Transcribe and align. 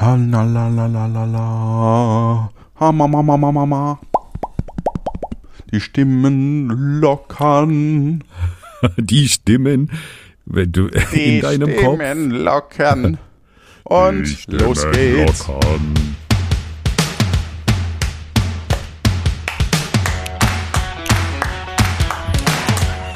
Ha 0.00 0.14
la 0.16 0.42
la 0.44 0.68
la 0.68 0.86
la 0.86 1.06
la 1.06 1.24
la. 1.24 2.50
Ha 2.80 2.92
ma 2.92 3.06
ma 3.08 3.22
ma 3.22 3.36
ma 3.36 3.50
ma 3.52 3.64
ma. 3.66 3.98
Die 5.72 5.80
Stimmen 5.80 6.68
lockern. 7.00 8.22
Die 8.96 9.28
Stimmen, 9.28 9.90
wenn 10.46 10.72
du 10.72 10.88
Die 11.12 11.36
in 11.38 11.42
deinem 11.42 11.76
Kopf. 11.76 11.96
Stimmen 12.00 12.30
lockern. 12.30 13.18
Und 13.84 14.22
Die 14.24 14.36
Stimmen 14.36 14.60
los 14.60 14.86
geht's. 14.92 15.48
lockern. 15.48 15.94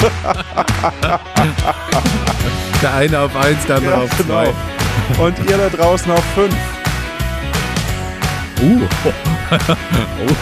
Der 2.83 2.95
eine 2.95 3.21
auf 3.21 3.37
eins, 3.37 3.64
der 3.67 3.77
andere 3.77 3.93
Ja, 3.93 3.99
auf 4.03 4.11
zwei. 4.17 4.45
genau. 4.46 4.82
Und 5.18 5.38
ihr 5.50 5.56
da 5.59 5.68
draußen 5.68 6.11
auf 6.12 6.25
fünf. 6.34 6.54
Uh. 8.61 8.80
oh, 9.04 10.34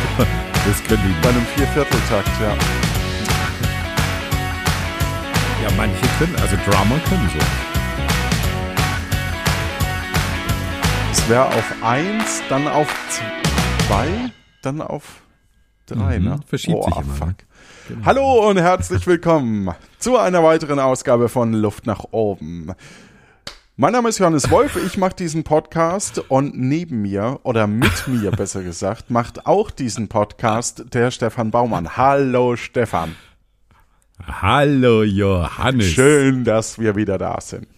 das 0.66 0.82
können 0.84 1.02
die. 1.06 1.22
Bei 1.22 1.28
einem 1.30 1.46
Viervierteltakt, 1.56 2.28
ja. 2.40 2.54
Ja, 5.62 5.68
manche 5.76 6.06
können, 6.18 6.36
also 6.40 6.56
Drummer 6.66 6.98
können 7.08 7.30
so. 7.32 7.38
Es 11.12 11.28
wäre 11.28 11.46
auf 11.46 11.72
eins, 11.82 12.42
dann 12.48 12.66
auf 12.68 12.88
zwei, 13.86 14.06
dann 14.62 14.80
auf 14.80 15.22
drei, 15.86 16.18
Mhm, 16.18 16.24
ne? 16.24 16.40
verschiebt 16.46 16.84
sich 16.84 16.94
oh, 16.96 17.00
immer, 17.00 17.14
Fuck. 17.14 17.28
ne? 17.28 17.34
Genau. 17.88 18.04
Hallo 18.06 18.48
und 18.48 18.58
herzlich 18.58 19.06
willkommen 19.06 19.74
zu 19.98 20.16
einer 20.16 20.42
weiteren 20.44 20.78
Ausgabe 20.78 21.28
von 21.28 21.52
Luft 21.52 21.86
nach 21.86 22.04
oben. 22.12 22.72
Mein 23.80 23.94
Name 23.94 24.10
ist 24.10 24.18
Johannes 24.18 24.50
Wolf, 24.50 24.76
ich 24.76 24.98
mache 24.98 25.14
diesen 25.14 25.42
Podcast 25.42 26.18
und 26.28 26.54
neben 26.54 27.00
mir, 27.00 27.40
oder 27.44 27.66
mit 27.66 28.06
mir 28.08 28.30
besser 28.30 28.62
gesagt, 28.62 29.08
macht 29.08 29.46
auch 29.46 29.70
diesen 29.70 30.06
Podcast 30.08 30.84
der 30.92 31.10
Stefan 31.10 31.50
Baumann. 31.50 31.96
Hallo 31.96 32.56
Stefan, 32.56 33.16
Hallo 34.22 35.02
Johannes. 35.02 35.86
schön, 35.86 36.44
dass 36.44 36.78
wir 36.78 36.94
wieder 36.94 37.16
da 37.16 37.40
sind. 37.40 37.68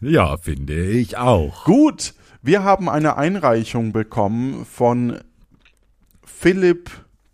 Ja, 0.00 0.36
finde 0.36 0.80
ich 0.80 1.16
auch. 1.16 1.64
Gut, 1.64 2.14
wir 2.40 2.62
haben 2.62 2.88
eine 2.88 3.16
Einreichung 3.16 3.90
bekommen 3.90 4.64
von 4.64 5.18
Philipp 6.22 6.88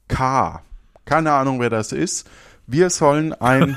K. 0.09 0.63
Keine 1.05 1.33
Ahnung, 1.33 1.61
wer 1.61 1.69
das 1.69 1.93
ist. 1.93 2.27
Wir 2.67 2.89
sollen 2.89 3.35
ein, 3.35 3.77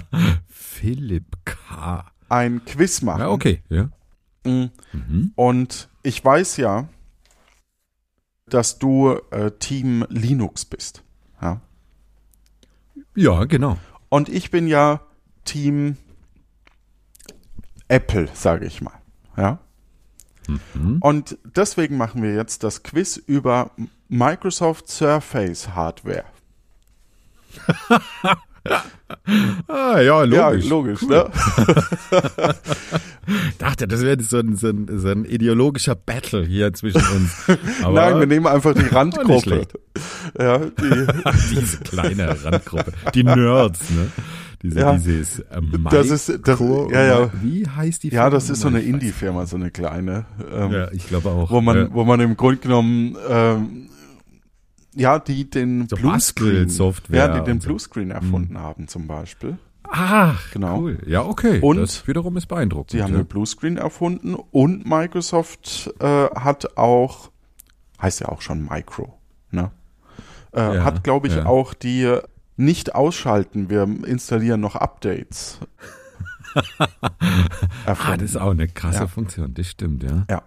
Philipp 0.48 1.26
K. 1.44 2.06
ein 2.28 2.64
Quiz 2.64 3.02
machen. 3.02 3.20
Ja, 3.20 3.30
okay. 3.30 3.62
Ja. 3.68 3.88
Und 5.34 5.88
ich 6.02 6.24
weiß 6.24 6.56
ja, 6.58 6.88
dass 8.48 8.78
du 8.78 9.18
äh, 9.30 9.50
Team 9.58 10.06
Linux 10.08 10.64
bist. 10.64 11.02
Ja? 11.42 11.60
ja, 13.14 13.44
genau. 13.44 13.78
Und 14.08 14.28
ich 14.28 14.50
bin 14.50 14.68
ja 14.68 15.00
Team 15.44 15.96
Apple, 17.88 18.28
sage 18.34 18.66
ich 18.66 18.80
mal. 18.80 19.00
Ja? 19.36 19.58
Und 21.00 21.38
deswegen 21.44 21.96
machen 21.96 22.22
wir 22.22 22.34
jetzt 22.34 22.62
das 22.62 22.84
Quiz 22.84 23.16
über 23.16 23.72
Microsoft 24.08 24.88
Surface 24.88 25.74
Hardware. 25.74 26.24
Ah, 29.68 30.00
ja, 30.00 30.22
logisch. 30.22 30.64
Ja, 30.64 30.70
logisch, 30.70 31.02
ne? 31.02 31.26
Ich 33.50 33.56
dachte, 33.58 33.88
das 33.88 34.02
wäre 34.02 34.22
so 34.22 34.38
ein, 34.38 34.56
so, 34.56 34.68
ein, 34.68 34.86
so 34.98 35.08
ein 35.08 35.24
ideologischer 35.24 35.96
Battle 35.96 36.44
hier 36.44 36.72
zwischen 36.74 37.02
uns. 37.14 37.44
Aber 37.82 37.94
Nein, 37.94 38.20
wir 38.20 38.26
nehmen 38.26 38.46
einfach 38.46 38.72
die 38.74 38.86
Randgruppe. 38.86 39.66
Ja, 40.38 40.58
die, 40.58 41.06
diese 41.50 41.78
kleine 41.78 42.36
Randgruppe. 42.44 42.92
Die 43.14 43.24
Nerds, 43.24 43.90
ne? 43.90 44.10
Diese, 44.62 44.80
Ja. 44.80 44.92
dieses 44.92 45.40
äh, 45.40 45.60
Das 45.90 46.10
ist- 46.10 46.40
das- 46.44 46.60
ja, 46.60 47.04
ja. 47.04 47.30
Wie 47.42 47.66
heißt 47.68 48.04
die 48.04 48.08
ja, 48.10 48.30
das 48.30 48.48
ist 48.48 48.60
so 48.60 48.68
eine 48.68 48.80
Indie-Firma, 48.80 49.46
so 49.46 49.56
eine 49.56 49.70
kleine. 49.70 50.24
Ähm. 50.52 50.72
Ja, 50.72 50.90
ich 50.92 51.08
glaube 51.08 51.30
auch. 51.30 51.50
wo 51.50 51.60
man, 51.60 51.76
ja. 51.76 51.88
wo 51.92 52.04
man 52.04 52.20
im 52.20 52.36
Grunde 52.36 52.58
genommen 52.58 53.16
ähm, 53.28 53.88
ja, 54.96 55.18
die 55.18 55.48
den 55.48 55.88
So 55.88 55.96
Bluescreen, 55.96 56.64
Bastelsoftware 56.64 57.18
ja, 57.28 57.38
die 57.38 57.44
den 57.44 57.54
und 57.54 57.62
so. 57.62 57.68
Bluescreen 57.68 58.10
erfunden 58.10 58.58
haben 58.58 58.88
zum 58.88 59.06
Beispiel. 59.06 59.58
Ach, 59.88 60.50
Genau. 60.50 60.80
cool. 60.80 60.98
Ja, 61.06 61.22
okay. 61.24 61.60
Und 61.60 61.76
das 61.76 62.08
wiederum 62.08 62.36
ist 62.36 62.46
beeindruckend. 62.46 62.90
Sie 62.90 63.02
haben 63.02 63.12
ja. 63.12 63.18
den 63.18 63.26
Bluescreen 63.26 63.76
erfunden 63.76 64.34
und 64.34 64.84
Microsoft 64.88 65.94
äh, 66.00 66.26
hat 66.34 66.76
auch, 66.76 67.30
heißt 68.02 68.20
ja 68.20 68.28
auch 68.28 68.40
schon 68.42 68.64
Micro, 68.64 69.16
ne? 69.52 69.70
Äh, 70.52 70.76
Ja, 70.76 70.84
hat, 70.84 71.04
glaube 71.04 71.28
ich, 71.28 71.36
ja. 71.36 71.46
auch 71.46 71.72
die 71.74 72.18
nicht 72.56 72.94
ausschalten, 72.94 73.68
wir 73.70 73.82
installieren 74.06 74.60
noch 74.60 74.74
Updates. 74.76 75.60
Ah, 77.86 78.16
das 78.16 78.22
ist 78.30 78.36
auch 78.36 78.52
eine 78.52 78.66
krasse. 78.66 79.06
Funktion, 79.08 79.52
das 79.52 79.66
stimmt, 79.68 80.02
ja. 80.02 80.24
ja. 80.30 80.42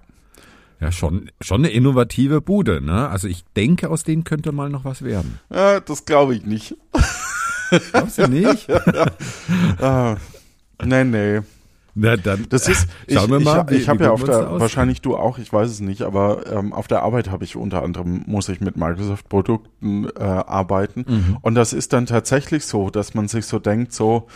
Ja, 0.82 0.92
schon, 0.92 1.30
schon 1.42 1.62
eine 1.62 1.70
innovative 1.70 2.42
Bude, 2.42 2.82
ne? 2.82 3.10
Also 3.10 3.28
ich 3.28 3.44
denke, 3.56 3.90
aus 3.90 4.04
denen 4.04 4.24
könnte 4.24 4.52
mal 4.52 4.70
noch 4.70 4.86
was 4.86 5.02
werden. 5.02 5.40
Äh, 5.50 5.82
das 5.86 6.06
glaube 6.06 6.36
ich 6.36 6.46
nicht. 6.46 6.76
Glaubst 7.92 8.18
du 8.18 8.28
nicht? 8.28 8.68
Ah, 9.82 10.18
nee, 10.84 11.04
nee. 11.04 11.40
Na 11.96 12.16
dann. 12.18 12.46
Das 12.50 12.68
ist, 12.68 12.88
ich, 13.08 13.16
Schauen 13.16 13.30
wir 13.30 13.40
mal, 13.40 13.66
ich, 13.70 13.82
ich 13.82 13.90
habe 13.90 14.04
ja 14.06 14.12
auf 14.12 14.24
der, 14.24 14.60
wahrscheinlich 14.60 15.02
du 15.02 15.18
auch, 15.18 15.38
ich 15.38 15.52
weiß 15.52 15.70
es 15.70 15.80
nicht, 15.80 16.02
aber 16.02 16.46
ähm, 16.52 16.72
auf 16.74 16.88
der 16.88 17.04
Arbeit 17.04 17.30
habe 17.30 17.44
ich 17.44 17.56
unter 17.56 17.84
anderem, 17.84 18.24
muss 18.26 18.50
ich 18.50 18.62
mit 18.62 18.78
Microsoft-Produkten 18.78 20.06
äh, 20.06 20.24
arbeiten. 20.24 21.06
Mhm. 21.08 21.38
Und 21.42 21.56
das 21.56 21.74
ist 21.74 21.94
dann 21.94 22.06
tatsächlich 22.06 22.66
so, 22.66 22.90
dass 22.90 23.14
man 23.14 23.28
sich 23.28 23.46
so 23.46 23.60
denkt, 23.60 23.94
so, 23.94 24.28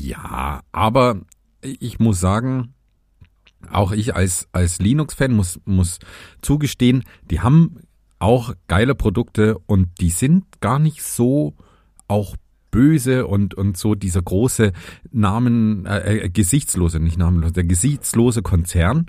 Ja, 0.00 0.60
aber 0.70 1.20
ich 1.62 1.98
muss 1.98 2.20
sagen, 2.20 2.74
auch 3.70 3.92
ich 3.92 4.14
als, 4.14 4.48
als 4.52 4.78
Linux-Fan 4.78 5.32
muss, 5.32 5.60
muss 5.64 5.98
zugestehen, 6.40 7.04
die 7.30 7.40
haben 7.40 7.76
auch 8.18 8.54
geile 8.68 8.94
Produkte 8.94 9.58
und 9.66 9.88
die 10.00 10.10
sind 10.10 10.44
gar 10.60 10.78
nicht 10.78 11.02
so 11.02 11.54
auch 12.06 12.36
böse 12.70 13.26
und, 13.26 13.54
und 13.54 13.76
so 13.76 13.94
dieser 13.94 14.22
große 14.22 14.72
Namen, 15.10 15.86
äh, 15.86 16.18
äh, 16.18 16.28
gesichtslose, 16.28 17.00
nicht 17.00 17.18
namenlos, 17.18 17.52
der 17.52 17.64
gesichtslose 17.64 18.42
Konzern. 18.42 19.06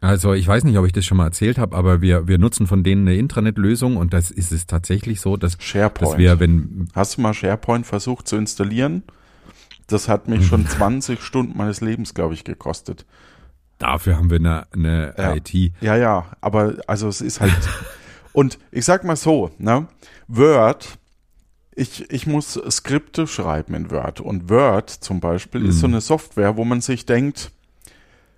Also 0.00 0.34
ich 0.34 0.46
weiß 0.46 0.64
nicht, 0.64 0.76
ob 0.78 0.86
ich 0.86 0.92
das 0.92 1.04
schon 1.04 1.16
mal 1.16 1.26
erzählt 1.26 1.58
habe, 1.58 1.76
aber 1.76 2.02
wir, 2.02 2.26
wir 2.26 2.38
nutzen 2.38 2.66
von 2.66 2.82
denen 2.82 3.06
eine 3.06 3.16
Intranet-Lösung 3.16 3.96
und 3.96 4.12
das 4.12 4.30
ist 4.30 4.52
es 4.52 4.66
tatsächlich 4.66 5.20
so, 5.20 5.36
dass, 5.36 5.56
SharePoint. 5.60 6.12
dass 6.12 6.18
wir, 6.18 6.40
wenn, 6.40 6.88
Hast 6.92 7.16
du 7.16 7.22
mal 7.22 7.32
SharePoint 7.34 7.86
versucht 7.86 8.28
zu 8.28 8.36
installieren? 8.36 9.04
Das 9.92 10.08
hat 10.08 10.28
mich 10.28 10.40
Mhm. 10.40 10.44
schon 10.44 10.66
20 10.68 11.22
Stunden 11.22 11.56
meines 11.56 11.80
Lebens, 11.80 12.14
glaube 12.14 12.34
ich, 12.34 12.44
gekostet. 12.44 13.04
dafür 13.78 14.16
haben 14.16 14.30
wir 14.30 14.38
eine, 14.38 14.66
eine 14.72 15.14
Ja. 15.18 15.34
IT. 15.34 15.72
Ja, 15.80 15.96
ja, 15.96 16.26
aber 16.40 16.76
also 16.86 17.08
es 17.08 17.20
ist 17.20 17.40
halt. 17.40 17.52
und 18.32 18.58
ich 18.70 18.84
sag 18.84 19.02
mal 19.04 19.16
so, 19.16 19.50
ne? 19.58 19.86
Word, 20.28 20.98
ich, 21.74 22.10
ich 22.10 22.26
muss 22.26 22.60
Skripte 22.70 23.26
schreiben 23.26 23.74
in 23.74 23.90
Word. 23.90 24.20
Und 24.20 24.48
Word 24.50 24.88
zum 24.90 25.20
Beispiel 25.20 25.66
ist 25.66 25.80
so 25.80 25.88
Mhm. 25.88 25.94
eine 25.94 26.00
Software, 26.00 26.56
wo 26.56 26.64
man 26.64 26.80
sich 26.80 27.06
denkt, 27.06 27.50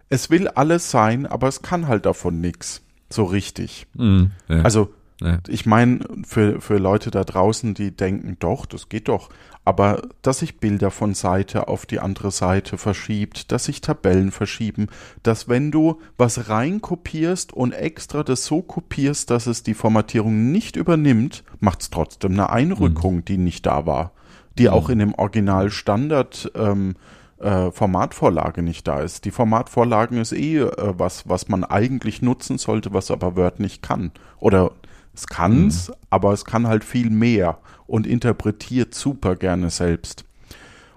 es 0.08 0.30
will 0.30 0.48
alles 0.48 0.90
sein, 0.90 1.26
aber 1.26 1.48
es 1.48 1.60
kann 1.62 1.88
halt 1.88 2.06
davon 2.06 2.40
nichts. 2.40 2.80
So 3.10 3.24
richtig. 3.24 3.86
Mhm, 3.94 4.30
ja, 4.48 4.62
Also, 4.62 4.94
ja. 5.24 5.38
ich 5.48 5.66
meine, 5.66 6.00
für, 6.26 6.60
für 6.60 6.78
Leute 6.78 7.10
da 7.10 7.24
draußen, 7.24 7.74
die 7.74 7.96
denken, 7.96 8.36
doch, 8.38 8.66
das 8.66 8.88
geht 8.88 9.08
doch. 9.08 9.30
Aber 9.64 10.02
dass 10.20 10.40
sich 10.40 10.58
Bilder 10.58 10.90
von 10.90 11.14
Seite 11.14 11.68
auf 11.68 11.86
die 11.86 11.98
andere 11.98 12.30
Seite 12.30 12.76
verschiebt, 12.76 13.50
dass 13.50 13.64
sich 13.64 13.80
Tabellen 13.80 14.30
verschieben, 14.30 14.88
dass 15.22 15.48
wenn 15.48 15.70
du 15.70 16.00
was 16.18 16.50
reinkopierst 16.50 17.52
und 17.54 17.72
extra 17.72 18.22
das 18.22 18.44
so 18.44 18.60
kopierst, 18.60 19.30
dass 19.30 19.46
es 19.46 19.62
die 19.62 19.74
Formatierung 19.74 20.52
nicht 20.52 20.76
übernimmt, 20.76 21.44
macht 21.60 21.80
es 21.80 21.90
trotzdem 21.90 22.32
eine 22.32 22.50
Einrückung, 22.50 23.24
die 23.24 23.38
nicht 23.38 23.64
da 23.64 23.86
war. 23.86 24.12
Die 24.58 24.68
auch 24.68 24.88
in 24.88 25.00
dem 25.00 25.14
Original 25.14 25.70
Standard 25.70 26.52
ähm, 26.54 26.94
äh, 27.40 27.70
Formatvorlage 27.70 28.62
nicht 28.62 28.86
da 28.86 29.00
ist. 29.00 29.24
Die 29.24 29.30
Formatvorlagen 29.30 30.18
ist 30.18 30.32
eh 30.32 30.58
äh, 30.58 30.70
was, 30.96 31.28
was 31.28 31.48
man 31.48 31.64
eigentlich 31.64 32.22
nutzen 32.22 32.58
sollte, 32.58 32.92
was 32.92 33.10
aber 33.10 33.36
Word 33.36 33.60
nicht 33.60 33.82
kann. 33.82 34.12
Oder 34.38 34.72
es 35.14 35.26
kann's, 35.26 35.92
aber 36.10 36.32
es 36.32 36.44
kann 36.44 36.66
halt 36.66 36.84
viel 36.84 37.10
mehr 37.10 37.58
und 37.86 38.06
interpretiert 38.06 38.94
super 38.94 39.36
gerne 39.36 39.70
selbst. 39.70 40.24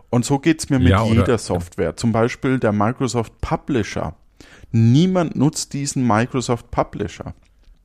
Und 0.10 0.26
so 0.26 0.40
geht's 0.40 0.70
mir 0.70 0.80
mit 0.80 0.90
Ja, 0.90 1.04
oder- 1.04 1.14
jeder 1.22 1.38
Software. 1.38 1.96
Zum 1.98 2.12
Beispiel 2.12 2.60
der 2.60 2.72
Microsoft 2.72 3.40
Publisher. 3.42 4.16
Niemand 4.72 5.36
nutzt 5.36 5.74
diesen 5.74 6.06
Microsoft 6.06 6.72
Publisher. 6.72 7.34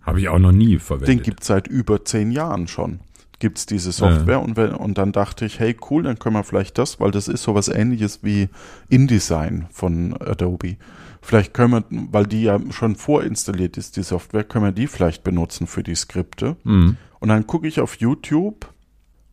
Habe 0.03 0.21
ich 0.21 0.29
auch 0.29 0.39
noch 0.39 0.53
nie 0.53 0.79
verwendet. 0.79 1.09
Den 1.09 1.23
gibt's 1.23 1.47
seit 1.47 1.69
über 1.69 2.05
zehn 2.05 2.31
Jahren 2.33 2.67
schon. 2.69 3.01
gibt's 3.39 3.67
diese 3.67 3.91
Software 3.91 4.41
und, 4.41 4.57
wenn, 4.57 4.73
und 4.73 4.99
dann 4.99 5.11
dachte 5.11 5.45
ich, 5.47 5.59
hey 5.59 5.77
cool, 5.91 6.05
dann 6.05 6.17
können 6.17 6.37
wir 6.37 6.45
vielleicht 6.45 6.79
das, 6.79 7.01
weil 7.01 7.11
das 7.11 7.27
ist 7.27 7.43
sowas 7.43 7.67
ähnliches 7.67 8.21
wie 8.23 8.49
InDesign 8.89 9.67
von 9.73 10.15
Adobe. 10.21 10.77
Vielleicht 11.25 11.55
können 11.55 11.73
wir, 11.73 11.85
weil 12.11 12.27
die 12.27 12.43
ja 12.43 12.59
schon 12.71 12.97
vorinstalliert 12.97 13.79
ist, 13.79 13.97
die 13.97 14.03
Software, 14.03 14.43
können 14.43 14.65
wir 14.65 14.73
die 14.73 14.89
vielleicht 14.89 15.23
benutzen 15.23 15.69
für 15.69 15.85
die 15.85 15.95
Skripte. 15.95 16.57
Mhm. 16.65 16.97
Und 17.21 17.29
dann 17.29 17.47
gucke 17.47 17.69
ich 17.69 17.81
auf 17.81 17.95
YouTube, 18.01 18.69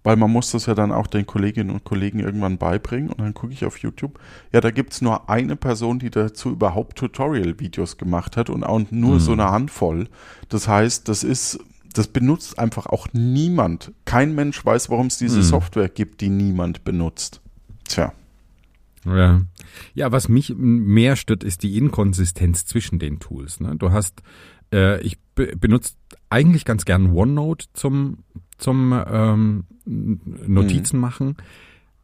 weil 0.03 0.15
man 0.15 0.31
muss 0.31 0.51
das 0.51 0.67
ja 0.67 0.75
dann 0.75 0.91
auch 0.91 1.07
den 1.07 1.25
Kolleginnen 1.25 1.71
und 1.71 1.83
Kollegen 1.83 2.19
irgendwann 2.19 2.59
beibringen. 2.59 3.09
Und 3.09 3.19
dann 3.19 3.33
gucke 3.33 3.53
ich 3.53 3.65
auf 3.65 3.79
YouTube. 3.79 4.19
Ja, 4.53 4.61
da 4.61 4.69
gibt's 4.69 5.01
nur 5.01 5.31
eine 5.31 5.55
Person, 5.55 5.97
die 5.97 6.11
dazu 6.11 6.51
überhaupt 6.51 6.99
Tutorial-Videos 6.99 7.97
gemacht 7.97 8.37
hat 8.37 8.51
und 8.51 8.63
auch 8.63 8.79
nur 8.91 9.19
so 9.19 9.31
eine 9.31 9.49
Handvoll. 9.49 10.07
Das 10.47 10.67
heißt, 10.67 11.09
das 11.09 11.23
ist, 11.23 11.59
das 11.91 12.07
benutzt 12.07 12.59
einfach 12.59 12.85
auch 12.85 13.07
niemand. 13.13 13.91
Kein 14.05 14.35
Mensch 14.35 14.63
weiß, 14.63 14.91
warum 14.91 15.07
es 15.07 15.17
diese 15.17 15.41
Software 15.41 15.89
gibt, 15.89 16.21
die 16.21 16.29
niemand 16.29 16.83
benutzt. 16.83 17.41
Tja. 17.85 18.13
Ja. 19.05 19.41
ja, 19.93 20.11
was 20.11 20.29
mich 20.29 20.53
mehr 20.55 21.15
stört, 21.15 21.43
ist 21.43 21.63
die 21.63 21.77
Inkonsistenz 21.77 22.65
zwischen 22.65 22.99
den 22.99 23.19
Tools. 23.19 23.59
Ne? 23.59 23.75
Du 23.77 23.91
hast, 23.91 24.21
äh, 24.73 25.01
ich 25.01 25.17
be 25.35 25.55
benutze 25.57 25.93
eigentlich 26.29 26.65
ganz 26.65 26.85
gern 26.85 27.11
OneNote 27.11 27.67
zum, 27.73 28.19
zum 28.57 28.93
ähm, 29.07 29.63
Notizen 29.85 30.99
machen, 30.99 31.37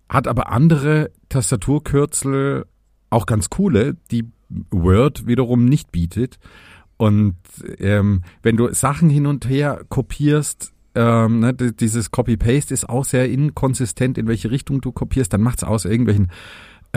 hat 0.10 0.28
aber 0.28 0.52
andere 0.52 1.12
Tastaturkürzel, 1.30 2.66
auch 3.10 3.26
ganz 3.26 3.50
coole, 3.50 3.98
die 4.12 4.26
Word 4.72 5.28
wiederum 5.28 5.66
nicht 5.66 5.92
bietet. 5.92 6.38
Und 6.98 7.36
ähm, 7.80 8.22
wenn 8.42 8.58
du 8.58 8.74
Sachen 8.74 9.10
hin 9.10 9.26
und 9.26 9.50
her 9.50 9.84
kopierst, 9.90 10.74
ähm, 10.96 11.40
ne, 11.40 11.54
dieses 11.54 12.10
Copy-Paste 12.12 12.74
ist 12.74 12.88
auch 12.88 13.04
sehr 13.04 13.30
inkonsistent, 13.30 14.18
in 14.18 14.28
welche 14.28 14.50
Richtung 14.50 14.80
du 14.80 14.92
kopierst, 14.92 15.34
dann 15.34 15.42
macht's 15.42 15.64
aus 15.64 15.86
irgendwelchen 15.86 16.32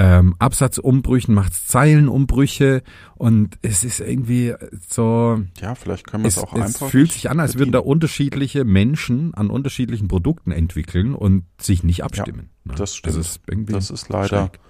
ähm, 0.00 0.36
Absatzumbrüchen, 0.38 1.34
macht's 1.34 1.66
Zeilenumbrüche 1.66 2.82
und 3.16 3.58
es 3.62 3.82
ist 3.82 3.98
irgendwie 3.98 4.54
so, 4.88 5.40
Ja, 5.60 5.74
vielleicht 5.74 6.06
können 6.06 6.22
wir 6.22 6.28
es, 6.28 6.36
es, 6.36 6.42
auch 6.44 6.54
es 6.54 6.60
einfach. 6.62 6.88
fühlt 6.88 7.10
sich 7.10 7.28
an, 7.30 7.40
als 7.40 7.58
würden 7.58 7.72
da 7.72 7.80
bedienen. 7.80 7.92
unterschiedliche 7.94 8.64
Menschen 8.64 9.34
an 9.34 9.50
unterschiedlichen 9.50 10.06
Produkten 10.06 10.52
entwickeln 10.52 11.14
und 11.14 11.44
sich 11.60 11.82
nicht 11.82 12.04
abstimmen. 12.04 12.50
ne? 12.64 12.74
das 12.76 12.94
stimmt. 12.94 13.16
Das 13.16 13.26
ist, 13.26 13.40
irgendwie 13.48 13.72
Das 13.72 13.90
ist 13.90 14.08
leider. 14.08 14.28
schräg. 14.50 14.60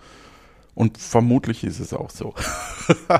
Und 0.75 0.96
vermutlich 0.96 1.62
ist 1.62 1.78
es 1.81 1.92
auch 1.92 2.08
so. 2.10 2.34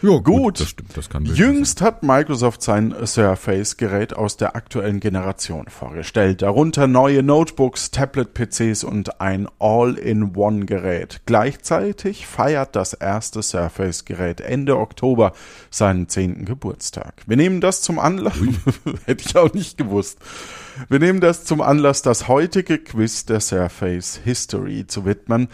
Ja, 0.00 0.18
Gut. 0.18 0.60
Das 0.60 0.68
stimmt, 0.68 0.96
das 0.96 1.08
kann 1.08 1.24
wirklich 1.24 1.38
sein. 1.38 1.54
Jüngst 1.54 1.80
hat 1.80 2.02
Microsoft 2.04 2.62
sein 2.62 2.94
Surface-Gerät 3.04 4.14
aus 4.14 4.36
der 4.36 4.54
aktuellen 4.54 5.00
Generation 5.00 5.66
vorgestellt. 5.68 6.42
Darunter 6.42 6.86
neue 6.86 7.24
Notebooks, 7.24 7.90
Tablet-PCs 7.90 8.84
und 8.84 9.20
ein 9.20 9.48
All-in-One-Gerät. 9.58 11.22
Gleichzeitig 11.26 12.28
feiert 12.28 12.76
das 12.76 12.92
erste 12.92 13.42
Surface-Gerät 13.42 14.40
Ende 14.40 14.78
Oktober 14.78 15.32
seinen 15.70 16.08
zehnten 16.08 16.44
Geburtstag. 16.44 17.14
Wir 17.26 17.36
nehmen 17.36 17.60
das 17.60 17.82
zum 17.82 17.98
Anlass. 17.98 18.38
Hätte 19.06 19.24
ich 19.26 19.36
auch 19.36 19.52
nicht 19.52 19.78
gewusst. 19.78 20.18
Wir 20.88 21.00
nehmen 21.00 21.20
das 21.20 21.44
zum 21.44 21.60
Anlass, 21.60 22.02
das 22.02 22.28
heutige 22.28 22.78
Quiz 22.78 23.24
der 23.24 23.40
Surface 23.40 24.20
History 24.24 24.86
zu 24.86 25.04
widmen. 25.04 25.48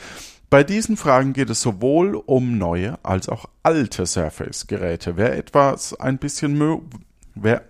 Bei 0.54 0.62
diesen 0.62 0.96
Fragen 0.96 1.32
geht 1.32 1.50
es 1.50 1.62
sowohl 1.62 2.14
um 2.14 2.58
neue 2.58 2.96
als 3.04 3.28
auch 3.28 3.46
alte 3.64 4.06
Surface-Geräte. 4.06 5.16
Wer 5.16 5.36
etwas 5.36 5.98
ein 5.98 6.18
bisschen 6.18 6.56
mö 6.56 6.78
wer, 7.34 7.64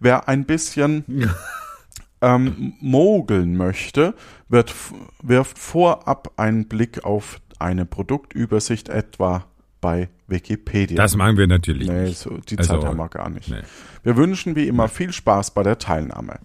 wer 0.00 0.28
ein 0.28 0.44
bisschen 0.44 1.30
ähm, 2.20 2.74
mogeln 2.82 3.56
möchte, 3.56 4.12
wird, 4.50 4.74
wirft 5.22 5.58
vorab 5.58 6.30
einen 6.36 6.68
Blick 6.68 7.06
auf 7.06 7.40
eine 7.58 7.86
Produktübersicht 7.86 8.90
etwa 8.90 9.46
bei 9.80 10.10
Wikipedia. 10.26 10.98
Das 10.98 11.16
machen 11.16 11.38
wir 11.38 11.46
natürlich 11.46 11.88
nee, 11.88 12.08
so, 12.08 12.36
die 12.36 12.58
Also, 12.58 12.74
Zeit 12.74 12.84
haben 12.84 12.98
wir 12.98 13.08
gar 13.08 13.30
nicht. 13.30 13.48
nee. 13.48 13.62
Wir 14.02 14.18
wünschen 14.18 14.56
wie 14.56 14.68
immer 14.68 14.88
viel 14.88 15.10
Spaß 15.10 15.52
bei 15.52 15.62
der 15.62 15.78
Teilnahme. 15.78 16.38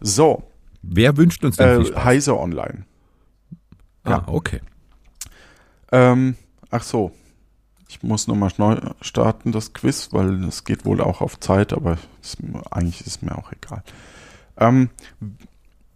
So, 0.00 0.44
Wer 0.82 1.16
wünscht 1.16 1.44
uns 1.44 1.56
denn 1.56 1.68
äh, 1.68 1.76
viel 1.78 1.86
Spaß? 1.86 2.04
Heise 2.04 2.38
Online. 2.38 2.84
Ah, 4.16 4.24
okay. 4.26 4.60
Ähm, 5.92 6.36
ach 6.70 6.82
so. 6.82 7.12
Ich 7.90 8.02
muss 8.02 8.26
nochmal 8.26 8.50
neu 8.58 8.76
starten, 9.00 9.50
das 9.50 9.72
Quiz, 9.72 10.08
weil 10.12 10.44
es 10.44 10.64
geht 10.64 10.84
wohl 10.84 11.00
auch 11.00 11.22
auf 11.22 11.40
Zeit, 11.40 11.72
aber 11.72 11.96
mir- 12.40 12.62
eigentlich 12.70 13.06
ist 13.06 13.22
mir 13.22 13.36
auch 13.38 13.50
egal. 13.50 13.82
Ähm, 14.58 14.90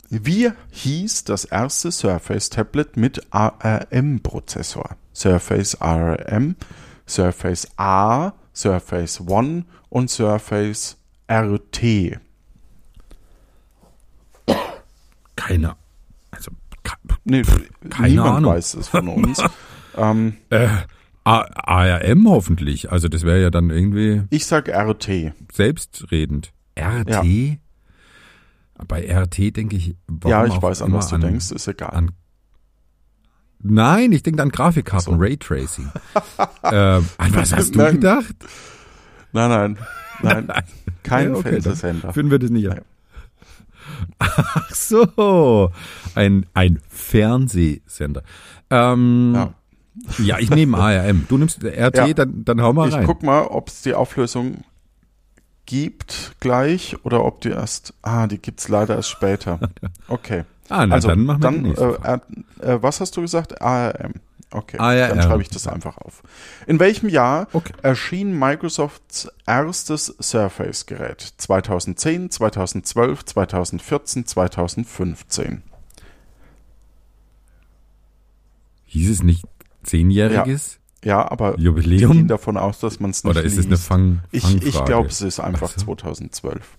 wie 0.08 0.50
hieß 0.70 1.24
das 1.24 1.44
erste 1.44 1.92
Surface 1.92 2.48
Tablet 2.48 2.96
mit 2.96 3.20
ARM-Prozessor? 3.30 4.96
Surface 5.14 5.80
ARM, 5.82 6.56
Surface 7.06 7.68
A, 7.76 8.32
Surface 8.54 9.20
One 9.20 9.66
und 9.90 10.08
Surface 10.08 10.96
RT. 11.30 12.18
Keine. 15.36 15.76
Nee, 17.24 17.42
Keine 17.90 18.08
niemand 18.08 18.36
Ahnung. 18.38 18.52
weiß 18.52 18.74
es 18.74 18.88
von 18.88 19.08
uns. 19.08 19.42
ähm, 19.96 20.34
äh, 20.50 20.68
ARM 21.24 22.28
hoffentlich. 22.28 22.90
Also, 22.90 23.08
das 23.08 23.22
wäre 23.22 23.40
ja 23.40 23.50
dann 23.50 23.70
irgendwie 23.70 24.22
ich 24.30 24.46
sag 24.46 24.68
RT. 24.68 25.32
selbstredend. 25.52 26.52
RT? 26.78 27.58
Bei 28.88 29.06
RT 29.08 29.56
denke 29.56 29.76
ich, 29.76 29.94
ja, 30.24 30.44
ich 30.46 30.60
weiß, 30.60 30.82
an 30.82 30.92
was 30.92 31.08
du 31.08 31.18
denkst, 31.18 31.52
ist 31.52 31.68
egal. 31.68 31.90
an- 31.90 32.10
Nein, 33.64 34.10
ich 34.10 34.24
denke 34.24 34.42
an 34.42 34.48
Grafikkarten, 34.48 35.14
so. 35.14 35.20
Raytracing. 35.20 35.88
ähm, 36.64 37.08
an 37.18 37.34
was 37.34 37.54
hast 37.54 37.74
du 37.76 37.78
Nein. 37.78 37.94
gedacht? 37.94 38.34
Nein, 39.32 39.50
nein, 39.50 39.78
nein. 40.48 40.62
Kein 41.04 41.30
Ja, 41.32 41.36
okay, 41.38 41.50
Fernsehsender. 41.60 42.12
Finden 42.12 42.32
wir 42.32 42.40
das 42.40 42.50
nicht. 42.50 42.68
Nee. 42.68 42.80
Ach 44.18 44.70
so, 44.74 45.70
ein, 46.14 46.46
ein 46.54 46.80
Fernsehsender. 46.88 48.22
Ähm, 48.70 49.32
Ja. 49.34 49.54
ja. 50.18 50.38
ich 50.38 50.50
nehme 50.50 50.78
ARM. 50.78 51.26
Du 51.28 51.38
nimmst 51.38 51.62
RT, 51.64 51.96
Ja. 51.96 52.12
dann, 52.14 52.44
dann 52.44 52.60
hau 52.62 52.72
mal 52.72 52.88
Ich 52.88 52.94
rein. 52.94 53.06
guck 53.06 53.22
mal, 53.22 53.42
ob 53.46 53.68
es 53.68 53.82
die 53.82 53.94
Auflösung 53.94 54.64
gibt 55.66 56.34
gleich 56.40 56.96
oder 57.04 57.24
ob 57.24 57.40
die 57.40 57.50
erst. 57.50 57.94
Ah, 58.02 58.26
die 58.26 58.38
gibt's 58.38 58.68
leider 58.68 58.96
erst 58.96 59.10
später. 59.10 59.58
Okay. 60.08 60.44
ah, 60.68 60.86
na, 60.86 60.94
also 60.96 61.08
dann 61.08 61.24
machen 61.24 61.64
wir 61.64 61.74
dann, 61.74 62.20
äh, 62.60 62.72
äh, 62.74 62.82
was 62.82 63.00
hast 63.00 63.16
du 63.16 63.20
gesagt? 63.22 63.62
ARM. 63.62 64.14
Okay, 64.52 64.76
ARM. 64.78 65.16
dann 65.16 65.22
schreibe 65.22 65.42
ich 65.42 65.48
das 65.48 65.66
einfach 65.66 65.96
auf. 65.98 66.22
In 66.66 66.78
welchem 66.78 67.08
Jahr 67.08 67.48
Okay. 67.52 67.72
erschien 67.82 68.38
Microsofts 68.38 69.28
erstes 69.46 70.14
Surface-Gerät? 70.20 71.34
2010, 71.38 72.30
2012, 72.30 73.24
2014, 73.24 74.26
2015. 74.26 75.62
Hieß 78.86 79.10
es 79.10 79.22
nicht 79.22 79.44
zehnjähriges 79.84 80.78
Ja, 81.04 81.30
aber 81.30 81.56
wir 81.56 81.64
Jubiläum? 81.64 82.12
gehen 82.12 82.28
davon 82.28 82.56
aus, 82.56 82.78
dass 82.78 83.00
man 83.00 83.10
es 83.10 83.24
nicht 83.24 83.30
Oder 83.30 83.42
ist 83.42 83.56
es 83.56 83.64
eine 83.64 83.74
liest. 83.76 83.86
Fang, 83.86 84.20
Ich, 84.30 84.42
Fangfrage? 84.42 84.68
ich 84.68 84.84
glaube, 84.84 85.08
es 85.08 85.20
ist 85.22 85.40
einfach 85.40 85.70
Ach 85.74 85.78
so. 85.78 85.86
2012. 85.86 86.76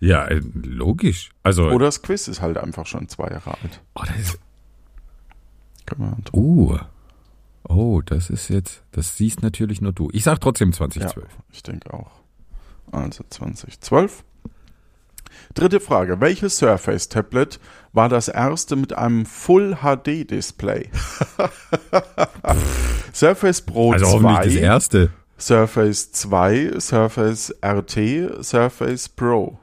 Ja, 0.00 0.26
äh, 0.26 0.40
logisch. 0.54 1.30
Also, 1.42 1.68
Oder 1.68 1.86
das 1.86 2.02
Quiz 2.02 2.28
ist 2.28 2.40
halt 2.40 2.56
einfach 2.56 2.86
schon 2.86 3.08
zwei 3.08 3.28
Jahre 3.30 3.50
alt. 3.62 3.82
oh, 3.96 4.02
das 4.06 4.16
ist, 4.18 4.38
Uh, 6.32 6.78
oh, 7.68 8.02
das 8.04 8.30
ist 8.30 8.48
jetzt, 8.48 8.82
das 8.92 9.16
siehst 9.16 9.42
natürlich 9.42 9.80
nur 9.80 9.92
du. 9.92 10.08
Ich 10.12 10.24
sag 10.24 10.40
trotzdem 10.40 10.72
2012. 10.72 11.26
Ich 11.52 11.62
denke 11.62 11.92
auch. 11.92 12.10
Also 12.92 13.24
2012. 13.28 14.24
Dritte 15.54 15.80
Frage. 15.80 16.20
Welches 16.20 16.58
Surface 16.58 17.08
Tablet 17.08 17.60
war 17.92 18.08
das 18.08 18.28
erste 18.28 18.76
mit 18.76 18.92
einem 18.92 19.26
Full 19.26 19.78
HD 19.82 20.30
Display? 20.30 20.88
Surface 23.12 23.62
Pro 23.62 23.92
Also 23.92 24.06
hoffentlich 24.06 24.38
das 24.38 24.52
2, 24.54 24.60
erste. 24.60 25.10
Surface 25.38 26.12
2, 26.12 26.80
Surface 26.80 27.54
RT, 27.62 28.44
Surface 28.44 29.08
Pro. 29.08 29.58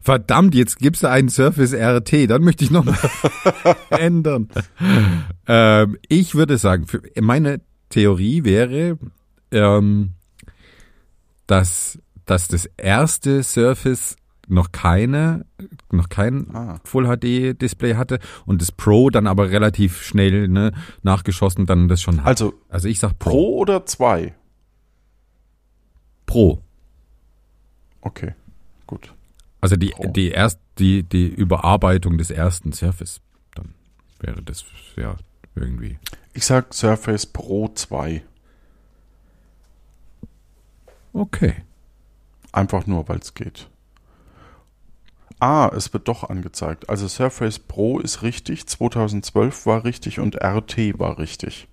Verdammt, 0.00 0.54
jetzt 0.54 0.78
gibt's 0.78 1.04
einen 1.04 1.28
Surface 1.28 1.74
RT, 1.74 2.30
dann 2.30 2.42
möchte 2.42 2.64
ich 2.64 2.70
noch 2.70 2.84
mal 2.84 2.96
ändern. 3.90 4.48
Ähm, 5.46 5.98
ich 6.08 6.34
würde 6.34 6.58
sagen, 6.58 6.86
für, 6.86 7.02
meine 7.20 7.60
Theorie 7.88 8.44
wäre, 8.44 8.98
ähm, 9.50 10.12
dass, 11.46 11.98
dass 12.26 12.48
das 12.48 12.66
erste 12.76 13.42
Surface 13.42 14.16
noch 14.48 14.72
keine, 14.72 15.46
noch 15.90 16.08
kein 16.08 16.54
Ah. 16.54 16.80
Full 16.84 17.06
HD 17.06 17.60
Display 17.60 17.94
hatte 17.94 18.18
und 18.44 18.60
das 18.60 18.72
Pro 18.72 19.08
dann 19.10 19.26
aber 19.26 19.50
relativ 19.50 20.02
schnell 20.02 20.48
ne, 20.48 20.72
nachgeschossen 21.02 21.66
dann 21.66 21.88
das 21.88 22.02
schon 22.02 22.20
hat. 22.20 22.26
Also 22.26 22.54
Also 22.68 22.88
ich 22.88 22.98
sag 22.98 23.18
Pro. 23.18 23.30
Pro 23.30 23.58
oder 23.58 23.86
2? 23.86 24.34
Pro. 26.26 26.60
Okay, 28.00 28.34
gut. 28.86 29.12
Also 29.62 29.76
die, 29.76 29.90
Pro. 29.90 30.08
die 30.08 30.32
erst, 30.32 30.58
die, 30.78 31.04
die 31.04 31.28
Überarbeitung 31.28 32.18
des 32.18 32.30
ersten 32.30 32.72
Surface, 32.72 33.20
dann 33.54 33.74
wäre 34.18 34.42
das 34.42 34.64
ja 34.96 35.16
irgendwie. 35.54 35.98
Ich 36.34 36.44
sag 36.44 36.74
Surface 36.74 37.26
Pro 37.26 37.68
2. 37.68 38.22
Okay. 41.12 41.54
Einfach 42.50 42.86
nur, 42.86 43.08
weil 43.08 43.18
es 43.18 43.34
geht. 43.34 43.68
Ah, 45.38 45.70
es 45.74 45.92
wird 45.92 46.08
doch 46.08 46.28
angezeigt. 46.28 46.88
Also 46.88 47.06
Surface 47.06 47.58
Pro 47.60 48.00
ist 48.00 48.22
richtig, 48.22 48.66
2012 48.66 49.66
war 49.66 49.84
richtig 49.84 50.18
und 50.18 50.36
RT 50.36 50.98
war 50.98 51.18
richtig. 51.18 51.68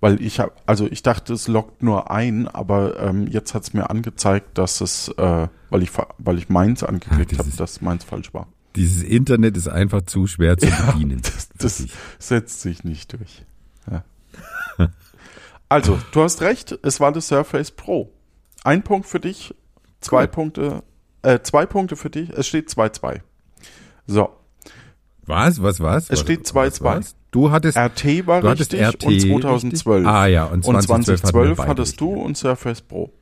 Weil 0.00 0.20
ich 0.22 0.40
habe, 0.40 0.52
also 0.64 0.86
ich 0.86 1.02
dachte, 1.02 1.34
es 1.34 1.46
lockt 1.46 1.82
nur 1.82 2.10
ein, 2.10 2.48
aber 2.48 2.98
ähm, 3.00 3.26
jetzt 3.26 3.52
hat 3.54 3.64
es 3.64 3.74
mir 3.74 3.90
angezeigt, 3.90 4.56
dass 4.56 4.80
es, 4.80 5.08
äh, 5.08 5.48
weil 5.68 5.82
ich 5.82 5.90
weil 6.18 6.38
ich 6.38 6.48
meins 6.48 6.82
angeklickt 6.82 7.34
Ah, 7.34 7.38
habe, 7.38 7.50
dass 7.50 7.80
meins 7.82 8.04
falsch 8.04 8.32
war. 8.32 8.46
Dieses 8.76 9.02
Internet 9.02 9.56
ist 9.56 9.68
einfach 9.68 10.02
zu 10.02 10.26
schwer 10.26 10.56
zu 10.56 10.66
bedienen. 10.86 11.20
Das, 11.22 11.48
das 11.58 11.86
setzt 12.18 12.62
sich 12.62 12.82
nicht 12.82 13.12
durch. 13.12 13.44
Ja. 13.90 14.04
also, 15.68 15.98
du 16.12 16.22
hast 16.22 16.40
recht, 16.40 16.78
es 16.82 16.98
war 17.00 17.12
das 17.12 17.28
Surface 17.28 17.70
Pro. 17.70 18.10
Ein 18.64 18.82
Punkt 18.82 19.06
für 19.06 19.20
dich, 19.20 19.54
zwei 20.00 20.22
Cool. 20.22 20.28
Punkte, 20.28 20.82
äh, 21.22 21.40
zwei 21.42 21.66
Punkte 21.66 21.96
für 21.96 22.08
dich, 22.10 22.30
es 22.30 22.46
steht 22.46 22.70
2-2. 22.70 23.20
So, 24.06 24.30
Was? 25.30 25.62
Was? 25.62 25.80
Was? 25.80 26.10
Es 26.10 26.20
steht 26.20 26.46
2-2. 26.46 26.54
Was, 26.54 26.82
was? 26.82 27.14
Du 27.30 27.50
hattest, 27.50 27.78
RT 27.78 28.26
war 28.26 28.40
du 28.40 28.48
hattest 28.48 28.72
richtig 28.72 28.88
RT 28.88 29.04
und 29.04 29.42
2012. 29.42 29.96
Richtig? 29.98 30.12
Ah 30.12 30.26
ja, 30.26 30.44
und 30.44 30.64
Und 30.66 30.82
2012, 30.82 31.20
2012 31.20 31.58
hatten 31.58 31.58
wir 31.58 31.70
hattest 31.70 31.96
beide 32.00 32.12
du 32.12 32.20
und 32.20 32.36
Surface 32.36 32.80
Pro. 32.82 33.12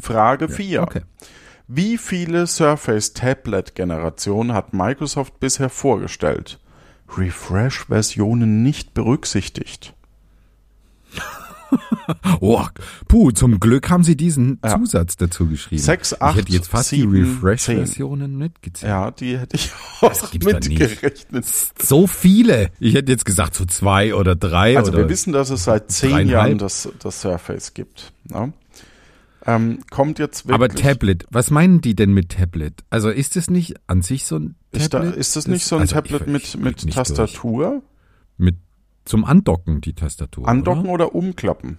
Frage 0.00 0.48
4. 0.48 0.82
Okay. 0.82 1.00
Wie 1.66 1.96
viele 1.96 2.46
Surface 2.46 3.14
Tablet 3.14 3.74
Generationen 3.74 4.52
hat 4.52 4.74
Microsoft 4.74 5.40
bisher 5.40 5.70
vorgestellt? 5.70 6.60
Refresh-Versionen 7.16 8.62
nicht 8.62 8.92
berücksichtigt. 8.92 9.94
Oh, 12.40 12.64
puh, 13.08 13.30
zum 13.30 13.60
Glück 13.60 13.88
haben 13.90 14.04
sie 14.04 14.16
diesen 14.16 14.58
Ja. 14.64 14.76
Zusatz 14.78 15.16
dazu 15.16 15.46
geschrieben. 15.46 15.80
Sechs, 15.80 16.12
ich 16.12 16.20
acht, 16.22 16.36
hätte 16.36 16.52
jetzt 16.52 16.68
fast 16.68 16.90
sieben, 16.90 17.12
die 17.12 17.20
Refresh-Versionen 17.22 18.36
mitgezählt. 18.36 18.90
Ja, 18.90 19.10
die 19.10 19.38
hätte 19.38 19.56
ich 19.56 19.70
auch 20.00 20.32
mitgerechnet. 20.32 21.46
So 21.80 22.06
viele. 22.06 22.70
Ich 22.80 22.94
hätte 22.94 23.10
jetzt 23.10 23.24
gesagt 23.24 23.54
so 23.54 23.64
zwei 23.64 24.14
oder 24.14 24.36
drei 24.36 24.76
Also 24.76 24.90
oder 24.92 25.00
wir 25.02 25.08
wissen, 25.08 25.32
dass 25.32 25.50
es 25.50 25.64
seit 25.64 25.90
zehn. 25.90 26.28
Jahren 26.28 26.58
das, 26.58 26.88
das 26.98 27.20
Surface 27.22 27.72
gibt. 27.74 28.12
Ja? 28.30 28.50
Ähm, 29.46 29.80
kommt 29.90 30.18
jetzt 30.18 30.46
wirklich. 30.46 30.54
Aber 30.54 30.68
Tablet, 30.68 31.26
was 31.30 31.50
meinen 31.50 31.80
die 31.80 31.94
denn 31.94 32.12
mit 32.12 32.30
Tablet? 32.30 32.82
Also 32.90 33.10
ist 33.10 33.36
es 33.36 33.50
nicht 33.50 33.74
an 33.86 34.02
sich 34.02 34.24
so 34.24 34.36
ein 34.38 34.56
ist, 34.72 34.92
da, 34.94 35.00
Tablet? 35.00 35.16
ist 35.16 35.36
das 35.36 35.46
nicht 35.46 35.64
so 35.66 35.76
ein 35.76 35.82
also 35.82 35.94
Tablet 35.94 36.22
ich- 36.22 36.26
mit, 36.28 36.42
ich 36.44 36.56
mit 36.56 36.84
nicht 36.84 36.94
Tastatur? 36.96 37.68
Durch. 37.70 37.82
Mit 38.36 38.56
zum 39.04 39.24
Andocken 39.24 39.80
die 39.80 39.94
Tastatur. 39.94 40.48
Andocken 40.48 40.86
Oder? 40.86 40.92
oder 40.92 41.14
umklappen? 41.14 41.78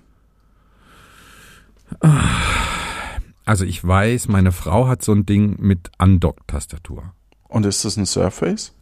Also 3.46 3.66
ich 3.66 3.86
weiß, 3.86 4.28
meine 4.28 4.52
Frau 4.52 4.88
hat 4.88 5.04
so 5.04 5.12
ein 5.12 5.26
Ding 5.26 5.58
mit 5.60 5.92
Andock-Tastatur. 5.98 7.14
Und 7.48 7.66
ist 7.66 7.86
das 7.86 7.98
ein 7.98 8.06
Surface? 8.06 8.74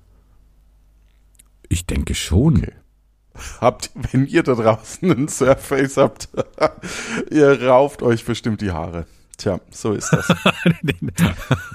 Ich 1.69 1.85
denke 1.85 2.15
schon. 2.15 2.57
Okay. 2.57 2.73
Habt, 3.59 3.91
wenn 3.95 4.27
ihr 4.27 4.43
da 4.43 4.53
draußen 4.53 5.12
ein 5.12 5.27
Surface 5.27 5.97
habt, 5.97 6.29
ihr 7.31 7.63
rauft 7.63 8.03
euch 8.03 8.25
bestimmt 8.25 8.62
die 8.62 8.71
Haare. 8.71 9.05
Tja, 9.43 9.59
so 9.71 9.91
ist 9.91 10.09
das. 10.13 10.25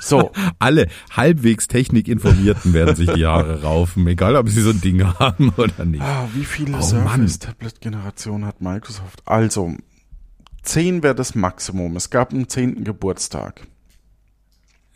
So, 0.00 0.32
Alle 0.58 0.87
halbwegs 1.10 1.68
technikinformierten 1.68 2.72
werden 2.72 2.96
sich 2.96 3.10
die 3.12 3.26
Haare 3.26 3.60
raufen, 3.62 4.06
egal 4.06 4.37
ob 4.37 4.48
sie 4.48 4.62
so 4.62 4.70
ein 4.70 4.80
Ding 4.80 5.04
haben 5.18 5.50
oder 5.58 5.84
nicht. 5.84 6.00
ah, 6.00 6.26
wie 6.32 6.44
viele 6.46 6.78
Oh, 6.78 6.80
Surface-Tablet-Generationen 6.80 8.46
hat 8.46 8.62
Microsoft? 8.62 9.20
Also, 9.26 9.75
10 10.62 11.02
wäre 11.02 11.14
das 11.14 11.34
Maximum. 11.34 11.94
Es 11.96 12.08
gab 12.08 12.32
einen 12.32 12.48
10. 12.48 12.84
Geburtstag. 12.84 13.66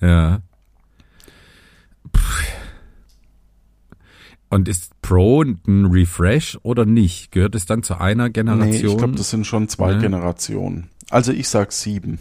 Ja. 0.01 0.41
Und 4.49 4.69
ist 4.69 5.01
Pro 5.03 5.43
ein 5.43 5.87
Refresh 5.91 6.59
oder 6.63 6.85
nicht? 6.85 7.33
Gehört 7.33 7.55
es 7.55 7.67
dann 7.67 7.83
zu 7.83 7.99
einer 8.01 8.25
Nee, 8.29 8.31
Generation? 8.33 8.91
ich 8.93 8.99
glaube, 8.99 9.15
das 9.17 9.31
sind 9.31 9.47
schon 9.47 9.69
zwei 9.69 9.95
Nee. 9.95 10.01
Generationen. 10.03 10.89
Also 11.11 11.33
ich 11.33 11.49
sag 11.49 11.73
sieben. 11.73 12.19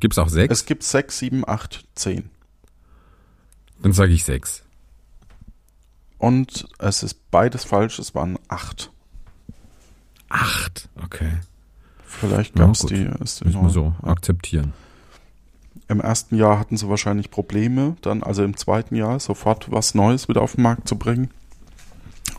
Gibt's 0.00 0.18
auch 0.18 0.28
sechs? 0.28 0.52
Es 0.52 0.66
gibt 0.66 0.82
sechs, 0.82 1.18
sieben, 1.18 1.46
acht, 1.46 1.84
zehn. 1.94 2.30
Dann 3.82 3.92
sage 3.92 4.12
ich 4.12 4.24
sechs. 4.24 4.62
Und 6.18 6.66
es 6.78 7.02
ist 7.02 7.30
beides 7.30 7.64
falsch, 7.64 7.98
es 7.98 8.14
waren 8.14 8.38
acht. 8.48 8.90
Acht. 10.28 10.88
Okay. 11.04 11.32
Vielleicht 12.06 12.58
Ja, 12.58 12.66
gab 12.66 12.74
es 12.74 12.80
die, 12.86 13.08
ist 13.20 13.40
die 13.40 13.44
Müssen 13.46 13.62
wir 13.62 13.70
so 13.70 13.94
ja. 14.02 14.08
akzeptieren. 14.10 14.72
Im 15.88 16.00
ersten 16.00 16.36
Jahr 16.36 16.58
hatten 16.58 16.76
sie 16.78 16.88
wahrscheinlich 16.88 17.30
Probleme, 17.30 17.96
dann 18.00 18.22
also 18.22 18.42
im 18.42 18.56
zweiten 18.56 18.94
Jahr 18.94 19.20
sofort 19.20 19.70
was 19.70 19.94
Neues 19.94 20.28
wieder 20.28 20.40
auf 20.40 20.54
den 20.54 20.62
Markt 20.62 20.88
zu 20.88 20.96
bringen. 20.96 21.30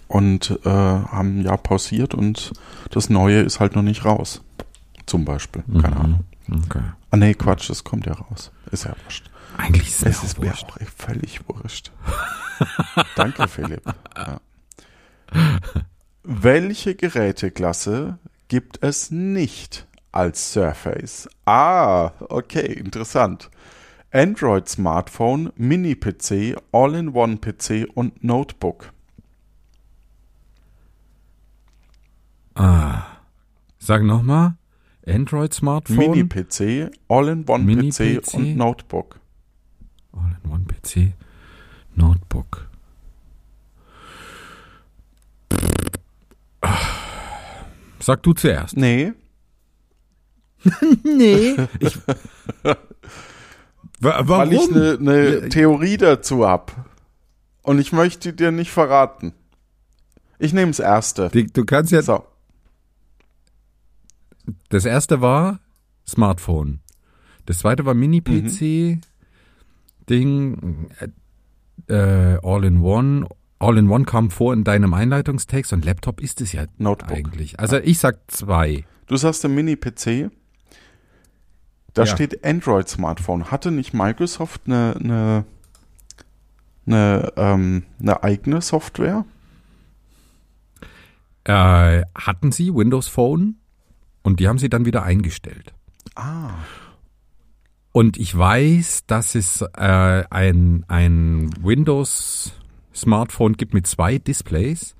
Und 0.07 0.59
äh, 0.65 0.69
haben 0.69 1.39
ein 1.39 1.41
Jahr 1.43 1.57
pausiert 1.57 2.13
und 2.13 2.53
das 2.91 3.09
Neue 3.09 3.41
ist 3.41 3.59
halt 3.59 3.75
noch 3.75 3.81
nicht 3.81 4.05
raus. 4.05 4.41
Zum 5.05 5.25
Beispiel. 5.25 5.63
Keine 5.81 5.95
Mhm. 5.95 6.01
Ahnung. 6.01 6.19
Okay. 6.49 6.83
Ah 7.11 7.17
nee, 7.17 7.33
Quatsch, 7.33 7.69
das 7.69 7.83
kommt 7.83 8.05
ja 8.05 8.13
raus. 8.13 8.51
Ist 8.71 8.85
ja 8.85 8.95
wurscht. 9.03 9.29
Eigentlich 9.57 9.87
ist 9.87 10.03
Es 10.03 10.17
es 10.17 10.23
ist 10.23 10.39
mir 10.39 10.53
auch 10.53 10.67
völlig 10.97 11.41
wurscht. 11.47 11.91
Danke, 13.15 13.47
Philipp. 13.47 13.83
Ja. 14.15 14.39
Welche 16.23 16.95
Geräteklasse 16.95 18.19
gibt 18.47 18.83
es 18.83 19.11
nicht 19.11 19.87
als 20.11 20.53
Surface? 20.53 21.29
Ah, 21.45 22.11
okay, 22.19 22.73
interessant. 22.73 23.49
Android 24.11 24.69
Smartphone, 24.69 25.51
Mini-PC, 25.55 26.55
All-in-One-PC 26.71 27.87
und 27.93 28.23
Notebook. 28.23 28.91
Ah. 32.55 33.03
Sag 33.77 34.03
nochmal. 34.03 34.55
Android-Smartphone. 35.07 35.97
Mini-PC, 35.97 36.89
All-in-One-PC 37.07 37.65
Mini-PC? 37.65 38.33
und 38.35 38.57
Notebook. 38.57 39.19
All-in-One-PC. 40.13 41.13
Notebook. 41.95 42.67
Sag 47.99 48.21
du 48.23 48.33
zuerst. 48.33 48.75
Nee, 48.77 49.13
Nee. 51.03 51.55
Ich, 51.79 51.97
Wa- 52.63 54.21
warum? 54.23 54.27
weil 54.29 54.53
ich 54.53 54.69
eine 54.71 54.97
ne 54.99 55.49
Theorie 55.49 55.97
dazu 55.97 56.47
hab. 56.47 56.71
Und 57.61 57.79
ich 57.79 57.91
möchte 57.91 58.33
dir 58.33 58.51
nicht 58.51 58.71
verraten. 58.71 59.33
Ich 60.39 60.53
nehme 60.53 60.71
das 60.71 60.79
erste. 60.79 61.29
Du 61.29 61.65
kannst 61.65 61.91
ja. 61.91 62.01
So. 62.01 62.23
Das 64.69 64.85
erste 64.85 65.21
war 65.21 65.59
Smartphone. 66.07 66.79
Das 67.45 67.59
zweite 67.59 67.85
war 67.85 67.93
Mini-PC. 67.93 68.99
Ding. 70.09 70.89
Äh, 71.87 71.93
All-in-One. 72.43 73.27
All-in-One 73.59 74.05
kam 74.05 74.29
vor 74.31 74.53
in 74.53 74.63
deinem 74.63 74.93
Einleitungstext 74.93 75.73
und 75.73 75.85
Laptop 75.85 76.19
ist 76.21 76.41
es 76.41 76.51
ja 76.51 76.65
Notebook. 76.77 77.17
eigentlich. 77.17 77.59
Also 77.59 77.77
ich 77.77 77.99
sag 77.99 78.19
zwei. 78.29 78.85
Du 79.07 79.15
sagst 79.17 79.45
ein 79.45 79.55
Mini-PC. 79.55 80.29
Da 81.93 82.03
Ja. 82.03 82.07
steht 82.07 82.43
Android-Smartphone. 82.43 83.51
Hatte 83.51 83.71
nicht 83.71 83.93
Microsoft 83.93 84.61
eine, 84.65 84.95
eine, 84.99 85.45
eine, 86.85 87.31
ähm, 87.37 87.83
eine 87.99 88.21
eigene 88.23 88.61
Software? 88.61 89.25
Äh, 91.45 92.03
hatten 92.15 92.51
sie 92.51 92.73
Windows 92.73 93.07
Phone 93.07 93.55
und 94.25 94.39
die 94.39 94.47
haben 94.47 94.57
sie 94.57 94.69
dann 94.69 94.85
wieder 94.85 95.03
eingestellt. 95.03 95.73
Ah. 96.15 96.49
Und 97.91 98.17
ich 98.17 98.35
weiß, 98.37 99.05
dass 99.07 99.35
es 99.35 99.61
äh, 99.61 100.23
ein, 100.29 100.83
ein 100.87 101.49
Windows 101.61 102.51
Smartphone 102.93 103.53
gibt 103.53 103.73
mit 103.73 103.87
zwei 103.87 104.17
Displays, 104.17 104.95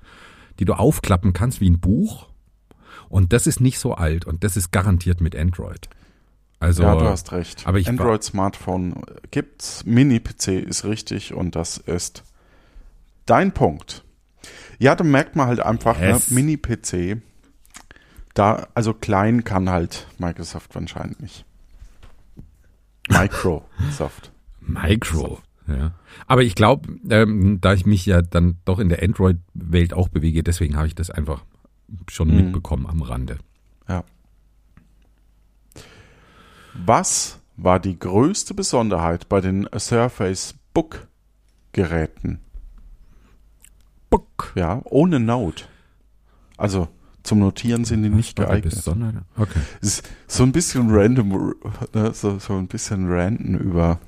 die 0.58 0.64
du 0.64 0.72
aufklappen 0.74 1.32
kannst 1.32 1.60
wie 1.60 1.68
ein 1.68 1.80
Buch. 1.80 2.28
Und 3.08 3.32
das 3.32 3.46
ist 3.46 3.60
nicht 3.60 3.78
so 3.78 3.94
alt 3.94 4.24
und 4.24 4.44
das 4.44 4.56
ist 4.56 4.70
garantiert 4.72 5.20
mit 5.20 5.36
Android. 5.36 5.88
Also, 6.58 6.84
ja, 6.84 6.94
du 6.96 7.04
hast 7.04 7.32
recht. 7.32 7.66
aber 7.66 7.78
ich 7.78 7.86
wa- 7.86 7.90
Android-Smartphone 7.90 9.02
gibt's. 9.30 9.84
Mini-PC 9.84 10.48
ist 10.66 10.84
richtig 10.84 11.34
und 11.34 11.54
das 11.54 11.76
ist 11.78 12.24
dein 13.26 13.52
Punkt. 13.52 14.04
Ja, 14.78 14.94
da 14.94 15.04
merkt 15.04 15.36
man 15.36 15.48
halt 15.48 15.60
einfach, 15.60 16.00
Yes. 16.00 16.30
ne, 16.30 16.34
Mini-PC, 16.36 17.20
da, 18.38 18.66
also 18.74 18.92
klein 18.94 19.44
kann 19.44 19.68
halt 19.70 20.06
Microsoft 20.18 20.76
anscheinend 20.76 21.20
nicht. 21.20 21.44
Microsoft. 23.08 24.32
Micro. 24.60 25.38
Ja. 25.68 25.92
Aber 26.26 26.42
ich 26.42 26.54
glaube, 26.54 26.88
ähm, 27.10 27.60
da 27.60 27.72
ich 27.72 27.86
mich 27.86 28.06
ja 28.06 28.22
dann 28.22 28.58
doch 28.64 28.78
in 28.78 28.88
der 28.88 29.02
Android-Welt 29.02 29.94
auch 29.94 30.08
bewege, 30.08 30.42
deswegen 30.42 30.76
habe 30.76 30.86
ich 30.86 30.94
das 30.94 31.10
einfach 31.10 31.44
schon 32.08 32.28
Mhm. 32.28 32.36
mitbekommen 32.36 32.86
am 32.86 33.02
Rande. 33.02 33.38
Ja. 33.88 34.04
Was 36.74 37.40
war 37.56 37.80
die 37.80 37.98
größte 37.98 38.54
Besonderheit 38.54 39.28
bei 39.28 39.40
den 39.40 39.68
Surface 39.76 40.54
Book 40.74 41.06
Geräten? 41.72 42.40
Buck. 44.10 44.52
Ja, 44.54 44.82
ohne 44.84 45.20
Note. 45.20 45.64
Also 46.56 46.88
zum 47.26 47.40
Notieren 47.40 47.84
sind 47.84 48.02
die 48.02 48.08
nicht 48.08 48.36
geeignet. 48.36 48.82
Okay. 49.36 49.60
Ist 49.80 50.08
so 50.26 50.42
ein 50.42 50.52
bisschen 50.52 50.88
random, 50.90 51.54
ne? 51.92 52.12
so, 52.14 52.38
so 52.38 52.56
ein 52.56 52.68
bisschen 52.68 53.10
ranten 53.10 53.58
über 53.58 53.98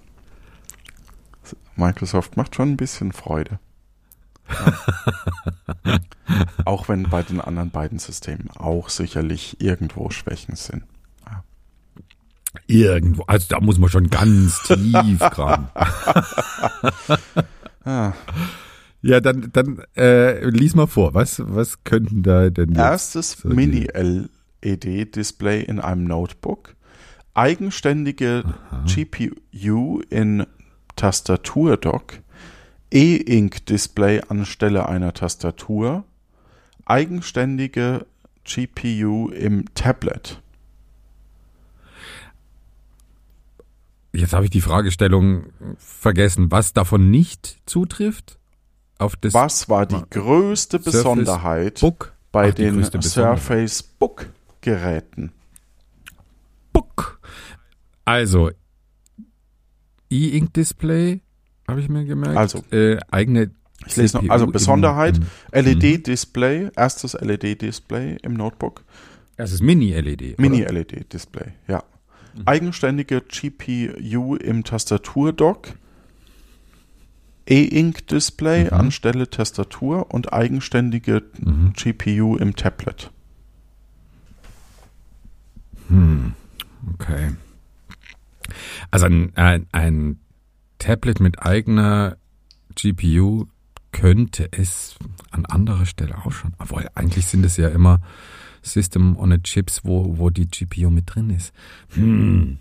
Microsoft 1.76 2.36
macht 2.36 2.56
schon 2.56 2.70
ein 2.70 2.76
bisschen 2.76 3.12
Freude. 3.12 3.58
Ja. 5.84 5.98
auch 6.64 6.88
wenn 6.88 7.04
bei 7.04 7.22
den 7.22 7.40
anderen 7.40 7.70
beiden 7.70 7.98
Systemen 7.98 8.50
auch 8.50 8.88
sicherlich 8.88 9.60
irgendwo 9.60 10.10
Schwächen 10.10 10.56
sind. 10.56 10.84
Irgendwo, 12.66 13.22
also 13.24 13.46
da 13.48 13.60
muss 13.60 13.78
man 13.78 13.90
schon 13.90 14.10
ganz 14.10 14.62
tief 14.62 15.18
graben. 15.18 15.68
Ah. 17.84 18.12
Ja, 19.00 19.20
dann, 19.20 19.50
dann 19.52 19.80
äh, 19.96 20.44
lies 20.48 20.74
mal 20.74 20.88
vor. 20.88 21.14
Was, 21.14 21.40
was 21.44 21.84
könnten 21.84 22.24
da 22.24 22.50
denn 22.50 22.70
jetzt? 22.70 22.78
Erstes 22.78 23.30
so 23.32 23.48
Mini-LED-Display 23.48 25.62
in 25.62 25.78
einem 25.78 26.02
Notebook. 26.04 26.74
Eigenständige 27.34 28.42
GPU 28.86 30.00
in 30.10 30.46
Tastaturdock. 30.96 32.14
E-Ink-Display 32.90 34.22
anstelle 34.28 34.88
einer 34.88 35.14
Tastatur. 35.14 36.02
Eigenständige 36.84 38.04
GPU 38.44 39.28
im 39.28 39.72
Tablet. 39.74 40.42
Jetzt 44.12 44.32
habe 44.32 44.46
ich 44.46 44.50
die 44.50 44.62
Fragestellung 44.62 45.52
vergessen, 45.76 46.50
was 46.50 46.72
davon 46.72 47.10
nicht 47.10 47.58
zutrifft 47.66 48.37
auf 48.98 49.16
das 49.16 49.34
Was 49.34 49.68
war 49.68 49.86
die 49.86 50.00
größte 50.10 50.78
Besonderheit 50.78 51.80
Book. 51.80 52.12
bei 52.32 52.50
Ach, 52.50 52.54
den. 52.54 52.82
Surface 53.02 53.82
Book-Geräten? 53.82 55.32
Book. 56.72 57.20
Also 58.04 58.50
E-Ink-Display 60.10 61.20
habe 61.68 61.80
ich 61.80 61.88
mir 61.88 62.04
gemerkt. 62.04 62.36
Also, 62.36 62.62
äh, 62.70 62.98
eigene 63.10 63.50
Ich 63.86 63.96
lese 63.96 64.16
noch, 64.18 64.28
also 64.30 64.46
im- 64.46 64.52
Besonderheit, 64.52 65.18
im- 65.18 65.64
LED-Display, 65.64 66.70
erstes 66.74 67.14
LED-Display 67.14 68.16
im 68.22 68.34
Notebook. 68.34 68.82
Das 69.36 69.52
ist 69.52 69.62
Mini-LED. 69.62 70.34
oder? 70.34 70.42
Mini-LED-Display, 70.42 71.52
ja. 71.68 71.84
Eigenständige 72.46 73.20
GPU 73.20 74.34
im 74.36 74.64
Tastaturdock. 74.64 75.68
E-Ink-Display 77.48 78.64
Mhm. 78.64 78.72
anstelle 78.72 79.30
Tastatur 79.30 80.12
und 80.12 80.32
eigenständige 80.32 81.22
Mhm. 81.40 81.72
GPU 81.74 82.36
im 82.36 82.54
Tablet. 82.56 83.10
Hm, 85.88 86.34
okay. 86.94 87.30
Also 88.90 89.06
ein, 89.06 89.32
ein, 89.36 89.66
ein 89.72 90.18
Tablet 90.78 91.20
mit 91.20 91.42
eigener 91.42 92.16
GPU 92.74 93.46
könnte 93.92 94.48
es 94.52 94.96
an 95.30 95.46
anderer 95.46 95.86
Stelle 95.86 96.18
auch 96.24 96.32
schon. 96.32 96.52
Obwohl, 96.58 96.86
eigentlich 96.94 97.26
sind 97.26 97.44
es 97.44 97.56
ja 97.56 97.68
immer 97.68 98.00
System 98.62 99.16
on 99.16 99.32
a 99.32 99.38
Chips, 99.38 99.80
wo, 99.84 100.18
wo 100.18 100.30
die 100.30 100.46
GPU 100.46 100.90
mit 100.90 101.14
drin 101.14 101.30
ist. 101.30 101.52
Hm. 101.94 102.58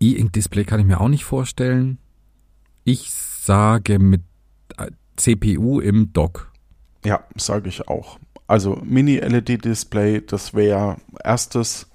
E-Ink-Display 0.00 0.64
kann 0.64 0.80
ich 0.80 0.86
mir 0.86 1.00
auch 1.00 1.08
nicht 1.08 1.24
vorstellen. 1.24 1.98
Ich 2.88 3.10
sage 3.10 3.98
mit 3.98 4.22
äh, 4.78 4.92
CPU 5.16 5.80
im 5.80 6.12
Dock. 6.12 6.52
Ja, 7.04 7.24
sage 7.34 7.68
ich 7.68 7.88
auch. 7.88 8.20
Also 8.46 8.80
Mini-LED-Display, 8.84 10.20
das 10.20 10.54
wäre 10.54 10.96
erstes. 11.24 11.88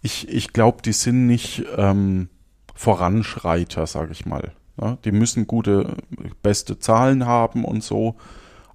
Ich, 0.00 0.26
ich 0.30 0.54
glaube, 0.54 0.80
die 0.80 0.94
sind 0.94 1.26
nicht 1.26 1.66
ähm, 1.76 2.30
Voranschreiter, 2.74 3.86
sage 3.86 4.12
ich 4.12 4.24
mal. 4.24 4.52
Ja, 4.80 4.96
die 5.04 5.12
müssen 5.12 5.46
gute, 5.46 5.98
beste 6.42 6.78
Zahlen 6.78 7.26
haben 7.26 7.66
und 7.66 7.84
so. 7.84 8.16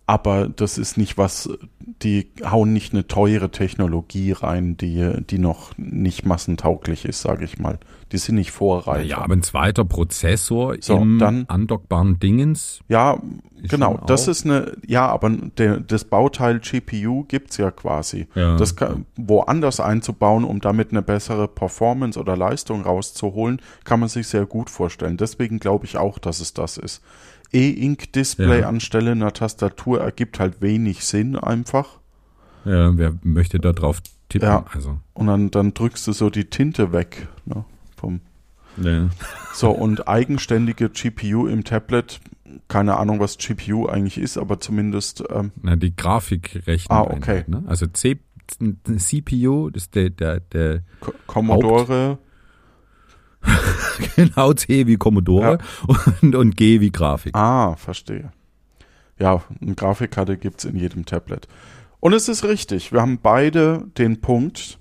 Aber 0.10 0.48
das 0.48 0.78
ist 0.78 0.98
nicht 0.98 1.18
was, 1.18 1.50
die 2.02 2.32
hauen 2.50 2.72
nicht 2.72 2.94
eine 2.94 3.08
teure 3.08 3.52
Technologie 3.52 4.32
rein, 4.32 4.78
die, 4.78 5.12
die 5.30 5.38
noch 5.38 5.78
nicht 5.78 6.26
massentauglich 6.26 7.04
ist, 7.04 7.22
sage 7.22 7.44
ich 7.44 7.60
mal. 7.60 7.78
Die 8.14 8.18
sind 8.18 8.36
nicht 8.36 8.52
Vorreiter. 8.52 9.04
Ja, 9.04 9.18
aber 9.18 9.34
ein 9.36 9.44
zweiter 9.44 9.84
Prozessor 9.84 10.76
So, 10.80 10.96
im 10.96 11.20
dann- 11.20 11.44
andockbaren 11.50 12.20
Dingens. 12.20 12.80
Ja, 12.88 13.22
genau. 13.62 14.00
Das 14.08 14.30
ist 14.30 14.46
eine, 14.46 14.78
ja, 14.88 15.06
aber 15.08 15.30
der, 15.30 15.82
das 15.82 16.06
Bauteil 16.06 16.62
GPU 16.62 17.26
gibt's 17.26 17.58
ja 17.58 17.70
quasi. 17.70 18.28
Ja. 18.34 18.56
Das 18.56 18.78
kann, 18.78 19.06
woanders 19.18 19.82
einzubauen, 19.82 20.46
um 20.46 20.62
damit 20.62 20.92
eine 20.92 21.02
bessere 21.02 21.50
Performance 21.50 22.18
oder 22.18 22.38
Leistung 22.38 22.84
rauszuholen, 22.84 23.62
kann 23.84 24.00
man 24.00 24.08
sich 24.08 24.28
sehr 24.30 24.46
gut 24.46 24.70
vorstellen. 24.70 25.18
Deswegen 25.18 25.60
glaube 25.60 25.84
ich 25.84 25.98
auch, 25.98 26.18
dass 26.18 26.40
es 26.40 26.54
das 26.54 26.78
ist. 26.78 27.04
E-Ink-Display 27.54 28.62
Ja. 28.62 28.68
anstelle 28.70 29.12
einer 29.12 29.34
Tastatur 29.34 30.02
ergibt 30.02 30.40
halt 30.40 30.62
wenig 30.62 31.06
Sinn 31.06 31.36
einfach. 31.36 32.00
Ja, 32.66 32.98
wer 32.98 33.14
möchte 33.24 33.60
da 33.60 33.72
drauf 33.74 34.02
tippen? 34.30 34.48
Ja. 34.48 34.66
Also, 34.74 35.00
Und 35.14 35.28
dann, 35.28 35.52
dann 35.52 35.74
drückst 35.74 36.08
du 36.08 36.12
so 36.12 36.30
die 36.30 36.46
Tinte 36.46 36.92
weg. 36.92 37.28
Ne, 37.46 37.64
vom, 37.96 38.20
ja. 38.78 39.10
so, 39.54 39.72
und 39.72 40.08
eigenständige 40.08 40.90
GPU 40.90 41.48
im 41.48 41.64
Tablet, 41.64 42.20
keine 42.68 42.98
Ahnung, 42.98 43.20
was 43.20 43.38
GPU 43.38 43.86
eigentlich 43.88 44.18
ist, 44.18 44.38
aber 44.38 44.60
zumindest 44.60 45.24
ähm, 45.30 45.52
Na, 45.62 45.76
die 45.76 45.96
Grafikrechnung. 45.96 46.98
Ah, 46.98 47.02
okay. 47.04 47.44
Ne? 47.48 47.64
Also 47.68 47.88
C, 47.88 48.20
CPU, 48.98 49.70
das 49.70 49.84
ist 49.84 49.96
der, 49.96 50.10
der, 50.10 50.40
der 50.40 50.82
Co- 51.00 51.14
Commodore, 51.28 52.18
genau 54.16 54.54
C 54.54 54.88
wie 54.88 54.98
Commodore 54.98 55.60
und, 56.22 56.36
und 56.36 56.58
G 56.58 56.80
wie 56.82 56.92
Grafik. 56.92 57.36
Ah, 57.36 57.76
verstehe. 57.76 58.32
Ja, 59.20 59.44
eine 59.62 59.76
Grafikkarte 59.76 60.38
gibt's 60.38 60.66
in 60.66 60.76
jedem 60.76 61.06
Tablet. 61.06 61.48
Und 62.00 62.14
es 62.14 62.28
ist 62.28 62.44
richtig, 62.44 62.92
wir 62.92 63.02
haben 63.02 63.20
beide 63.20 63.88
den 63.98 64.22
Punkt, 64.22 64.78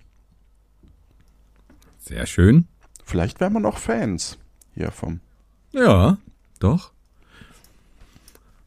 Sehr 1.98 2.26
schön. 2.26 2.66
vielleicht 3.04 3.40
wären 3.40 3.54
wir 3.54 3.60
noch 3.60 3.78
Fans 3.78 4.38
hier 4.74 4.90
vom. 4.90 5.20
Ja, 5.72 6.18
doch. 6.60 6.92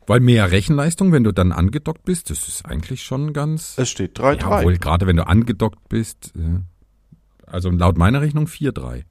Weil 0.07 0.21
mehr 0.21 0.49
Rechenleistung, 0.51 1.11
wenn 1.11 1.23
du 1.23 1.31
dann 1.31 1.51
angedockt 1.51 2.03
bist, 2.03 2.31
das 2.31 2.47
ist 2.47 2.65
eigentlich 2.65 3.03
schon 3.03 3.31
ganz. 3.31 3.77
Es 3.77 3.91
steht 3.91 4.19
3-3. 4.19 4.39
Ja, 4.39 4.57
obwohl, 4.57 4.77
gerade 4.77 5.05
wenn 5.05 5.17
du 5.17 5.27
angedockt 5.27 5.87
bist, 5.87 6.33
äh, 6.35 6.61
also 7.45 7.69
laut 7.69 7.95
meiner 7.95 8.21
Rechnung 8.21 8.47
4-3. 8.47 9.03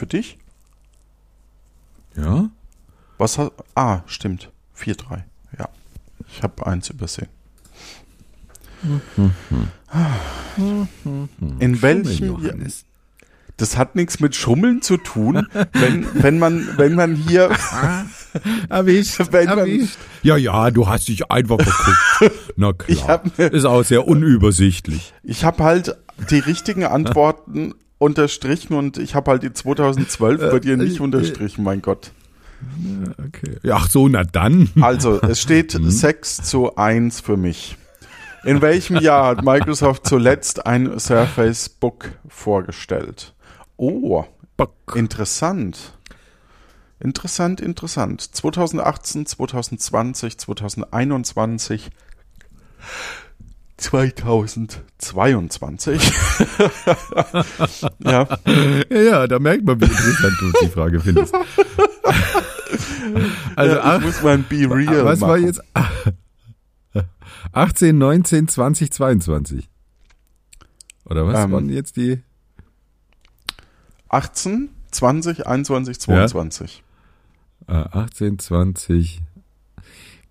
Für 0.00 0.06
dich? 0.06 0.38
Ja? 2.16 2.48
Was 3.18 3.36
hat. 3.36 3.52
Ah, 3.74 4.00
stimmt. 4.06 4.50
4-3. 4.78 5.24
Ja. 5.58 5.68
Ich 6.26 6.42
habe 6.42 6.66
eins 6.66 6.88
übersehen. 6.88 7.28
In 11.58 11.82
welchem 11.82 12.42
Jahr, 12.42 12.54
das 13.58 13.76
hat 13.76 13.94
nichts 13.94 14.20
mit 14.20 14.34
Schummeln 14.34 14.80
zu 14.80 14.96
tun, 14.96 15.46
wenn, 15.74 16.06
wenn 16.22 16.38
man, 16.38 16.78
wenn 16.78 16.94
man 16.94 17.14
hier, 17.14 17.50
Erwischt, 18.70 19.18
Wenn 19.32 19.48
man- 19.50 19.58
erwischt. 19.58 19.98
Ja, 20.22 20.38
ja, 20.38 20.70
du 20.70 20.88
hast 20.88 21.08
dich 21.08 21.30
einfach 21.30 21.58
verguckt. 21.60 22.40
Na 22.56 22.72
klar. 22.72 22.88
Ich 22.88 23.06
hab 23.06 23.38
ist 23.38 23.66
auch 23.66 23.82
sehr 23.84 24.08
unübersichtlich. 24.08 25.12
ich 25.24 25.44
habe 25.44 25.62
halt 25.62 25.94
die 26.30 26.38
richtigen 26.38 26.84
Antworten 26.84 27.74
unterstrichen 28.00 28.74
und 28.74 28.96
ich 28.96 29.14
habe 29.14 29.30
halt 29.30 29.42
die 29.42 29.52
2012 29.52 30.50
bei 30.50 30.58
dir 30.58 30.76
nicht 30.76 30.98
äh, 30.98 31.02
unterstrichen, 31.02 31.62
mein 31.62 31.82
Gott. 31.82 32.10
Okay. 33.26 33.58
Ja, 33.62 33.76
ach 33.76 33.90
so, 33.90 34.08
na 34.08 34.24
dann. 34.24 34.70
Also, 34.80 35.20
es 35.20 35.40
steht 35.40 35.78
6 35.80 36.42
zu 36.42 36.76
1 36.76 37.20
für 37.20 37.36
mich. 37.36 37.76
In 38.42 38.62
welchem 38.62 38.96
Jahr 38.96 39.26
hat 39.26 39.44
Microsoft 39.44 40.06
zuletzt 40.06 40.66
ein 40.66 40.98
Surface 40.98 41.68
Book 41.68 42.10
vorgestellt? 42.26 43.34
Oh, 43.76 44.24
Bock. 44.56 44.94
interessant. 44.96 45.92
Interessant, 47.00 47.60
interessant. 47.60 48.22
2018, 48.34 49.26
2020, 49.26 50.38
2021, 50.38 51.90
2022. 53.80 56.12
ja. 58.00 58.26
Ja, 58.90 59.00
ja, 59.00 59.26
da 59.26 59.38
merkt 59.38 59.64
man, 59.64 59.80
wie 59.80 59.84
interessant 59.84 60.34
du 60.40 60.52
die 60.62 60.68
Frage 60.68 61.00
findest. 61.00 61.34
Also 63.56 63.74
ja, 63.76 63.96
ich 63.96 64.02
muss 64.04 64.22
mein 64.22 64.44
Be 64.44 64.58
Real 64.70 65.04
Was 65.04 65.18
machen. 65.18 65.30
war 65.30 65.38
jetzt 65.38 65.60
18, 67.52 67.98
19, 67.98 68.46
20, 68.46 68.92
22? 68.92 69.68
Oder 71.04 71.26
was 71.26 71.44
Ähm, 71.44 71.50
waren 71.52 71.68
jetzt 71.68 71.96
die? 71.96 72.22
18, 74.08 74.68
20, 74.92 75.48
21, 75.48 75.98
22. 76.00 76.84
Äh, 77.66 77.72
18, 77.72 78.38
20. 78.38 79.20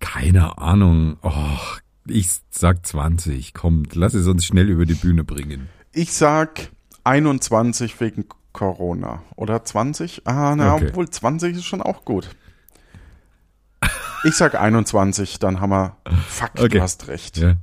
Keine 0.00 0.56
Ahnung. 0.56 1.18
Oh, 1.22 1.58
ich 2.06 2.28
sag 2.50 2.86
20. 2.86 3.54
Komm, 3.54 3.84
lass 3.92 4.14
es 4.14 4.26
uns 4.26 4.44
schnell 4.44 4.68
über 4.68 4.86
die 4.86 4.94
Bühne 4.94 5.24
bringen. 5.24 5.68
Ich 5.92 6.12
sag 6.12 6.70
21 7.04 8.00
wegen 8.00 8.26
Corona. 8.52 9.22
Oder 9.36 9.64
20? 9.64 10.22
Ah, 10.26 10.54
na, 10.56 10.74
Okay. 10.74 10.88
obwohl 10.88 11.08
20 11.08 11.56
ist 11.56 11.64
schon 11.64 11.82
auch 11.82 12.04
gut. 12.04 12.28
Ich 14.24 14.34
sag 14.34 14.54
21, 14.54 15.38
dann 15.38 15.60
haben 15.60 15.70
wir. 15.70 15.96
Fuck, 16.28 16.50
Okay. 16.58 16.68
du 16.68 16.82
hast 16.82 17.08
recht. 17.08 17.38
Ja. 17.38 17.54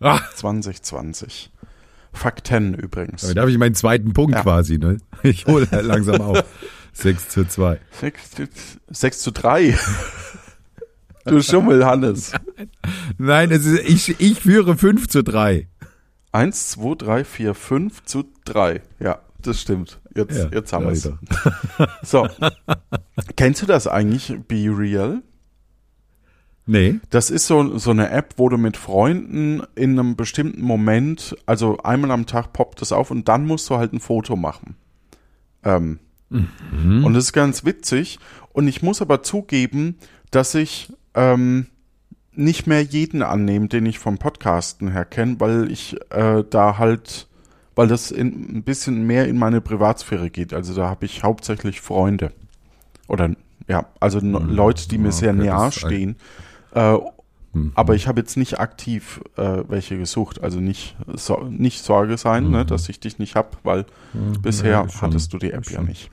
Ah, 0.00 0.20
2020. 0.34 1.52
Fakten 2.12 2.72
übrigens. 2.74 3.20
damit 3.22 3.38
habe 3.38 3.50
ich 3.50 3.58
meinen 3.58 3.74
zweiten 3.74 4.12
Punkt 4.14 4.34
Ja. 4.34 4.42
quasi, 4.42 4.78
ne? 4.78 4.96
Ich 5.22 5.46
hole 5.46 5.68
langsam 5.82 6.20
auf. 6.22 6.42
6 6.94 7.28
zu 7.28 7.44
2. 7.46 7.78
6, 8.00 8.30
6 8.88 9.18
zu 9.20 9.30
3. 9.30 9.76
Du 11.28 11.42
Schummel, 11.42 11.84
Hannes. 11.84 12.32
Nein, 13.18 13.50
es 13.50 13.66
ist, 13.66 13.88
ich, 13.88 14.20
ich 14.20 14.40
führe 14.40 14.76
5 14.76 15.08
zu 15.08 15.22
3. 15.22 15.68
1, 16.32 16.70
2, 16.70 16.94
3, 16.96 17.24
4, 17.24 17.54
5 17.54 18.04
zu 18.04 18.24
3. 18.44 18.82
Ja, 19.00 19.20
das 19.42 19.60
stimmt. 19.60 20.00
Jetzt, 20.14 20.36
Ja, 20.36 20.48
jetzt 20.52 20.72
haben 20.72 20.84
wir 20.86 20.92
es. 20.92 21.10
So. 22.02 22.28
Kennst 23.36 23.62
du 23.62 23.66
das 23.66 23.86
eigentlich, 23.86 24.34
Be 24.46 24.66
Real? 24.76 25.22
Nee. 26.66 27.00
Das 27.08 27.30
ist 27.30 27.46
so, 27.46 27.78
so 27.78 27.90
eine 27.92 28.10
App, 28.10 28.34
wo 28.36 28.48
du 28.50 28.58
mit 28.58 28.76
Freunden 28.76 29.62
in 29.74 29.98
einem 29.98 30.16
bestimmten 30.16 30.60
Moment, 30.60 31.34
also 31.46 31.78
einmal 31.78 32.10
am 32.10 32.26
Tag 32.26 32.52
poppt 32.52 32.82
es 32.82 32.92
auf 32.92 33.10
und 33.10 33.26
dann 33.28 33.46
musst 33.46 33.70
du 33.70 33.76
halt 33.78 33.92
ein 33.94 34.00
Foto 34.00 34.36
machen. 34.36 34.76
Ähm, 35.64 35.98
Und 36.30 37.14
das 37.14 37.24
ist 37.24 37.32
ganz 37.32 37.64
witzig. 37.64 38.18
Und 38.52 38.68
ich 38.68 38.82
muss 38.82 39.00
aber 39.00 39.22
zugeben, 39.22 39.96
dass 40.30 40.54
ich 40.54 40.92
ähm, 41.18 41.66
nicht 42.32 42.66
mehr 42.66 42.82
jeden 42.82 43.22
annehme, 43.22 43.66
den 43.68 43.84
ich 43.86 43.98
vom 43.98 44.18
Podcasten 44.18 44.92
her 44.92 45.04
kenne, 45.04 45.36
weil 45.40 45.70
ich 45.72 45.96
äh, 46.10 46.44
da 46.48 46.78
halt, 46.78 47.26
weil 47.74 47.88
das 47.88 48.10
in, 48.12 48.58
ein 48.58 48.62
bisschen 48.62 49.06
mehr 49.06 49.26
in 49.26 49.36
meine 49.38 49.60
Privatsphäre 49.60 50.30
geht. 50.30 50.54
Also 50.54 50.74
da 50.74 50.88
habe 50.88 51.04
ich 51.06 51.22
hauptsächlich 51.24 51.80
Freunde. 51.80 52.32
Oder 53.08 53.30
ja, 53.66 53.86
also 53.98 54.20
no- 54.20 54.38
Leute, 54.38 54.88
die 54.88 54.98
mir 54.98 55.12
sehr 55.12 55.34
okay, 55.34 55.46
nahe 55.46 55.68
ist 55.68 55.84
ein- 55.84 55.88
stehen. 55.90 56.16
Äh, 56.74 56.96
Mhm. 57.54 57.72
aber 57.74 57.94
ich 57.94 58.06
habe 58.06 58.20
jetzt 58.20 58.36
nicht 58.36 58.60
aktiv 58.60 59.22
äh, 59.38 59.62
welche 59.68 59.96
gesucht, 59.96 60.42
also 60.42 60.60
nicht, 60.60 60.96
so, 61.14 61.44
nicht 61.48 61.82
Sorge 61.82 62.18
sein, 62.18 62.50
ne, 62.50 62.66
dass 62.66 62.86
ich 62.90 63.00
dich 63.00 63.18
nicht 63.18 63.36
hab, 63.36 63.56
weil 63.64 63.86
bisher 64.42 64.84
ist 64.84 64.92
schon- 64.92 65.00
hattest 65.00 65.32
du 65.32 65.38
die 65.38 65.52
App 65.52 65.68
ja 65.70 65.80
nicht. 65.80 66.10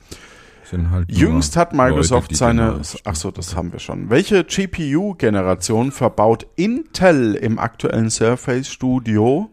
Halt 0.72 1.12
Jüngst 1.12 1.56
hat 1.56 1.72
Microsoft 1.72 2.30
Leute, 2.30 2.34
seine, 2.36 2.62
dir 2.62 2.72
nahestehen. 2.72 3.02
ach 3.04 3.14
so, 3.16 3.30
das 3.30 3.54
haben 3.54 3.72
wir 3.72 3.78
schon. 3.78 4.10
Welche 4.10 4.44
GPU-Generation 4.44 5.92
verbaut 5.92 6.46
Intel 6.56 7.34
im 7.34 7.58
aktuellen 7.58 8.10
Surface 8.10 8.68
Studio 8.68 9.50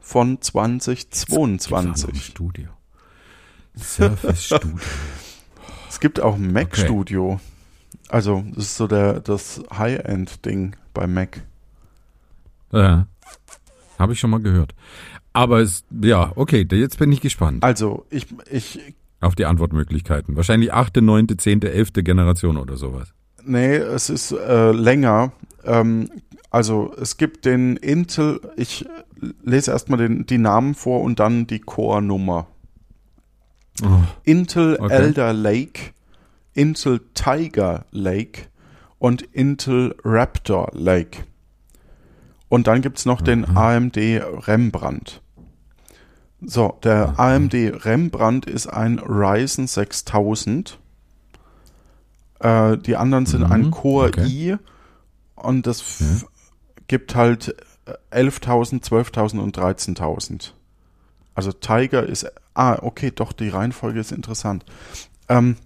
von 0.00 0.34
Gibt's 0.34 0.54
auch 0.54 0.58
noch 0.58 1.46
im 1.46 1.58
2022? 1.58 2.24
Studio. 2.24 2.68
Surface 3.76 4.44
Studio. 4.46 4.78
Es 5.88 6.00
gibt 6.00 6.20
auch 6.20 6.36
Mac 6.36 6.66
Okay. 6.66 6.84
Studio. 6.84 7.40
Also, 8.08 8.44
das 8.54 8.64
ist 8.64 8.76
so 8.76 8.86
der, 8.86 9.20
das 9.20 9.62
High-End-Ding 9.76 10.76
bei 10.94 11.06
Mac. 11.06 11.42
Ja. 12.70 13.06
Habe 13.98 14.12
ich 14.12 14.20
schon 14.20 14.30
mal 14.30 14.40
gehört. 14.40 14.74
Aber 15.32 15.60
es, 15.60 15.84
ja, 15.90 16.32
okay, 16.36 16.66
jetzt 16.70 16.98
bin 16.98 17.10
ich 17.12 17.20
gespannt 17.20 17.62
Also, 17.64 18.06
ich, 18.10 18.26
ich 18.50 18.94
auf 19.20 19.34
die 19.34 19.46
Antwortmöglichkeiten. 19.46 20.36
Wahrscheinlich 20.36 20.72
achte, 20.72 21.02
neunte, 21.02 21.36
zehnte, 21.36 21.72
elfte 21.72 22.02
Generation 22.02 22.56
oder 22.56 22.76
sowas. 22.76 23.12
Nee, 23.44 23.76
es 23.76 24.10
ist 24.10 24.32
äh, 24.32 24.72
länger. 24.72 25.32
Ähm, 25.64 26.10
also 26.50 26.94
es 27.00 27.16
gibt 27.16 27.44
den 27.44 27.76
Intel, 27.76 28.40
ich 28.56 28.86
lese 29.42 29.70
erstmal 29.70 29.98
den, 29.98 30.26
die 30.26 30.38
Namen 30.38 30.74
vor 30.74 31.02
und 31.02 31.20
dann 31.20 31.46
die 31.46 31.60
Core-Nummer. 31.60 32.46
Oh, 33.82 34.00
Intel 34.24 34.76
Okay. 34.80 34.92
Elder 34.92 35.32
Lake, 35.32 35.92
Intel 36.54 37.00
Tiger 37.14 37.84
Lake 37.90 38.42
und 38.98 39.22
Intel 39.22 39.94
Raptor 40.02 40.70
Lake. 40.72 41.24
Und 42.48 42.66
dann 42.68 42.80
gibt's 42.80 43.04
noch 43.04 43.20
den 43.20 43.44
AMD 43.56 43.96
Rembrandt. 43.96 45.20
So, 46.40 46.78
der 46.82 47.18
AMD 47.18 47.54
Rembrandt 47.54 48.46
ist 48.46 48.66
ein 48.66 48.98
Ryzen 48.98 49.66
6000. 49.66 50.78
Äh, 52.40 52.76
die 52.78 52.96
anderen 52.96 53.26
sind 53.26 53.44
ein 53.44 53.62
Mhm, 53.62 53.70
Core 53.70 54.08
okay. 54.08 54.26
i 54.26 54.56
und 55.36 55.66
das 55.66 55.80
f- 55.80 56.26
gibt 56.88 57.14
halt 57.14 57.56
äh, 58.10 58.18
11.000, 58.20 58.82
12.000 58.84 59.38
und 59.40 59.56
13.000. 59.58 60.52
Also 61.34 61.52
Tiger 61.52 62.04
ist, 62.04 62.26
ah, 62.54 62.78
okay, 62.82 63.10
doch, 63.14 63.32
die 63.32 63.48
Reihenfolge 63.48 64.00
ist 64.00 64.12
interessant. 64.12 64.64
Ähm, 65.28 65.56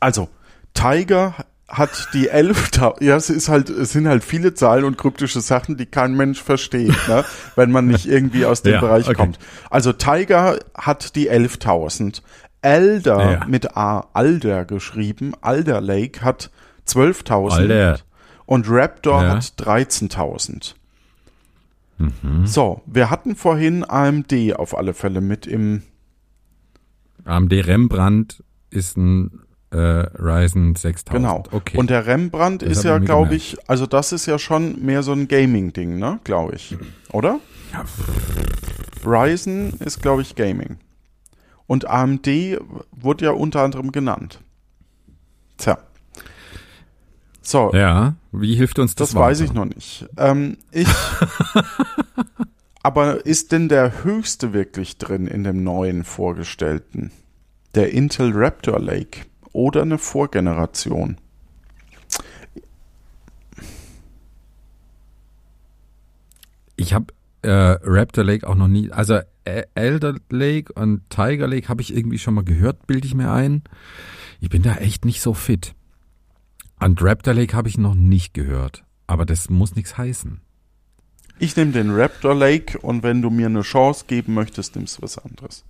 also, 0.00 0.28
Tiger 0.74 1.34
hat 1.72 2.10
die 2.12 2.30
11.000, 2.30 3.02
ja, 3.02 3.16
es 3.16 3.30
ist 3.30 3.48
halt, 3.48 3.70
es 3.70 3.92
sind 3.92 4.06
halt 4.06 4.22
viele 4.22 4.52
Zahlen 4.54 4.84
und 4.84 4.98
kryptische 4.98 5.40
Sachen, 5.40 5.76
die 5.78 5.86
kein 5.86 6.14
Mensch 6.14 6.40
versteht, 6.42 6.94
ne, 7.08 7.24
wenn 7.56 7.70
man 7.72 7.86
nicht 7.86 8.06
irgendwie 8.06 8.44
aus 8.44 8.60
dem 8.62 8.74
Ja, 8.74 8.80
Bereich 8.80 9.06
okay. 9.06 9.14
kommt. 9.16 9.38
Also 9.70 9.92
Tiger 9.94 10.58
hat 10.76 11.16
die 11.16 11.30
11.000. 11.30 12.20
Elder 12.60 13.32
Ja. 13.32 13.44
mit 13.46 13.76
A, 13.76 14.06
Alder 14.12 14.64
geschrieben, 14.66 15.32
Alder 15.40 15.80
Lake 15.80 16.20
hat 16.22 16.50
12.000 16.86 17.50
Alter. 17.52 17.98
und 18.46 18.66
Raptor 18.68 19.22
Ja. 19.22 19.30
hat 19.36 19.54
13.000. 19.58 20.74
Mhm. 21.98 22.46
So, 22.46 22.82
wir 22.86 23.10
hatten 23.10 23.34
vorhin 23.34 23.84
AMD 23.88 24.54
auf 24.56 24.76
alle 24.76 24.92
Fälle 24.94 25.20
mit 25.20 25.46
im, 25.46 25.82
AMD 27.24 27.52
Rembrandt 27.52 28.42
ist 28.70 28.96
ein 28.96 29.40
äh, 29.72 30.06
Ryzen 30.18 30.74
6000. 30.76 31.10
genau. 31.10 31.42
Okay. 31.50 31.78
Und 31.78 31.90
der 31.90 32.06
Rembrandt 32.06 32.62
Das 32.62 32.70
ist 32.70 32.84
ja, 32.84 32.98
glaube 32.98 33.34
ich, 33.34 33.56
also 33.68 33.86
das 33.86 34.12
ist 34.12 34.26
ja 34.26 34.38
schon 34.38 34.84
mehr 34.84 35.02
so 35.02 35.12
ein 35.12 35.28
Gaming-Ding, 35.28 35.98
ne, 35.98 36.20
glaube 36.24 36.54
ich. 36.56 36.76
Oder? 37.12 37.40
Ja. 37.72 37.84
Ryzen 39.04 39.72
ist, 39.80 40.02
glaube 40.02 40.22
ich, 40.22 40.34
Gaming. 40.34 40.76
Und 41.66 41.88
AMD 41.88 42.26
wurde 42.90 43.24
ja 43.24 43.30
unter 43.30 43.62
anderem 43.62 43.92
genannt. 43.92 44.40
Tja. 45.56 45.78
So, 47.40 47.72
ja, 47.72 48.14
wie 48.30 48.54
hilft 48.54 48.78
uns 48.78 48.94
das, 48.94 49.10
Das 49.10 49.18
weiß 49.18 49.40
weiter? 49.40 49.50
ich 49.50 49.54
noch 49.54 49.64
nicht. 49.64 50.06
Ähm, 50.16 50.58
ich. 50.70 50.86
aber 52.82 53.26
ist 53.26 53.52
denn 53.52 53.68
der 53.68 54.04
höchste 54.04 54.52
wirklich 54.52 54.98
drin 54.98 55.26
in 55.26 55.44
dem 55.44 55.64
neuen 55.64 56.04
vorgestellten? 56.04 57.10
Der 57.74 57.92
Intel 57.92 58.32
Raptor 58.34 58.78
Lake 58.78 59.22
oder 59.52 59.82
eine 59.82 59.98
Vorgeneration? 59.98 61.18
Ich 66.76 66.94
habe 66.94 67.12
äh, 67.42 67.50
Raptor 67.82 68.24
Lake 68.24 68.48
auch 68.48 68.54
noch 68.54 68.68
nie, 68.68 68.90
also 68.90 69.20
Elder 69.44 70.14
Lake 70.30 70.72
und 70.72 71.08
Tiger 71.10 71.46
Lake 71.46 71.68
habe 71.68 71.82
ich 71.82 71.94
irgendwie 71.94 72.18
schon 72.18 72.34
mal 72.34 72.44
gehört, 72.44 72.86
bilde 72.86 73.06
ich 73.06 73.14
mir 73.14 73.30
ein. 73.30 73.62
Ich 74.40 74.48
bin 74.48 74.62
da 74.62 74.76
echt 74.76 75.04
nicht 75.04 75.20
so 75.20 75.34
fit. 75.34 75.74
Und 76.80 77.02
Raptor 77.02 77.34
Lake 77.34 77.56
habe 77.56 77.68
ich 77.68 77.78
noch 77.78 77.94
nicht 77.94 78.34
gehört, 78.34 78.84
aber 79.06 79.26
das 79.26 79.50
muss 79.50 79.76
nichts 79.76 79.98
heißen. 79.98 80.40
Ich 81.38 81.56
nehme 81.56 81.72
den 81.72 81.90
Raptor 81.90 82.34
Lake 82.34 82.78
und 82.78 83.02
wenn 83.02 83.22
du 83.22 83.30
mir 83.30 83.46
eine 83.46 83.62
Chance 83.62 84.04
geben 84.06 84.34
möchtest, 84.34 84.76
nimmst 84.76 84.98
du 84.98 85.02
was 85.02 85.18
anderes. 85.18 85.64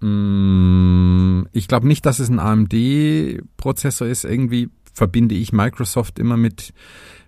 Ich 0.00 1.68
glaube 1.68 1.86
nicht, 1.88 2.04
dass 2.04 2.18
es 2.18 2.28
ein 2.28 2.38
AMD-Prozessor 2.38 4.06
ist. 4.06 4.24
Irgendwie 4.24 4.68
verbinde 4.92 5.34
ich 5.34 5.52
Microsoft 5.52 6.18
immer 6.18 6.36
mit, 6.36 6.72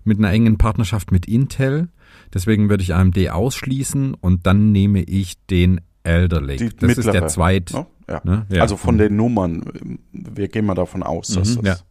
mit 0.03 0.19
einer 0.19 0.31
engen 0.31 0.57
Partnerschaft 0.57 1.11
mit 1.11 1.27
Intel. 1.27 1.89
Deswegen 2.33 2.69
würde 2.69 2.83
ich 2.83 2.93
AMD 2.93 3.29
ausschließen 3.29 4.13
und 4.13 4.45
dann 4.45 4.71
nehme 4.71 5.01
ich 5.01 5.43
den 5.47 5.81
Elder 6.03 6.41
Lake. 6.41 6.69
Die 6.69 6.75
das 6.75 6.91
ist 6.91 6.97
mittlere, 6.97 7.11
der 7.13 7.27
zweit. 7.27 7.71
Ne? 7.73 7.85
Ja. 8.07 8.21
Ne? 8.23 8.45
Ja. 8.49 8.61
Also 8.61 8.77
von 8.77 8.97
den 8.97 9.15
Nummern, 9.15 9.99
wir 10.11 10.47
gehen 10.47 10.65
mal 10.65 10.75
davon 10.75 11.03
aus, 11.03 11.29
dass 11.29 11.55
Mhm, 11.55 11.63
das 11.63 11.83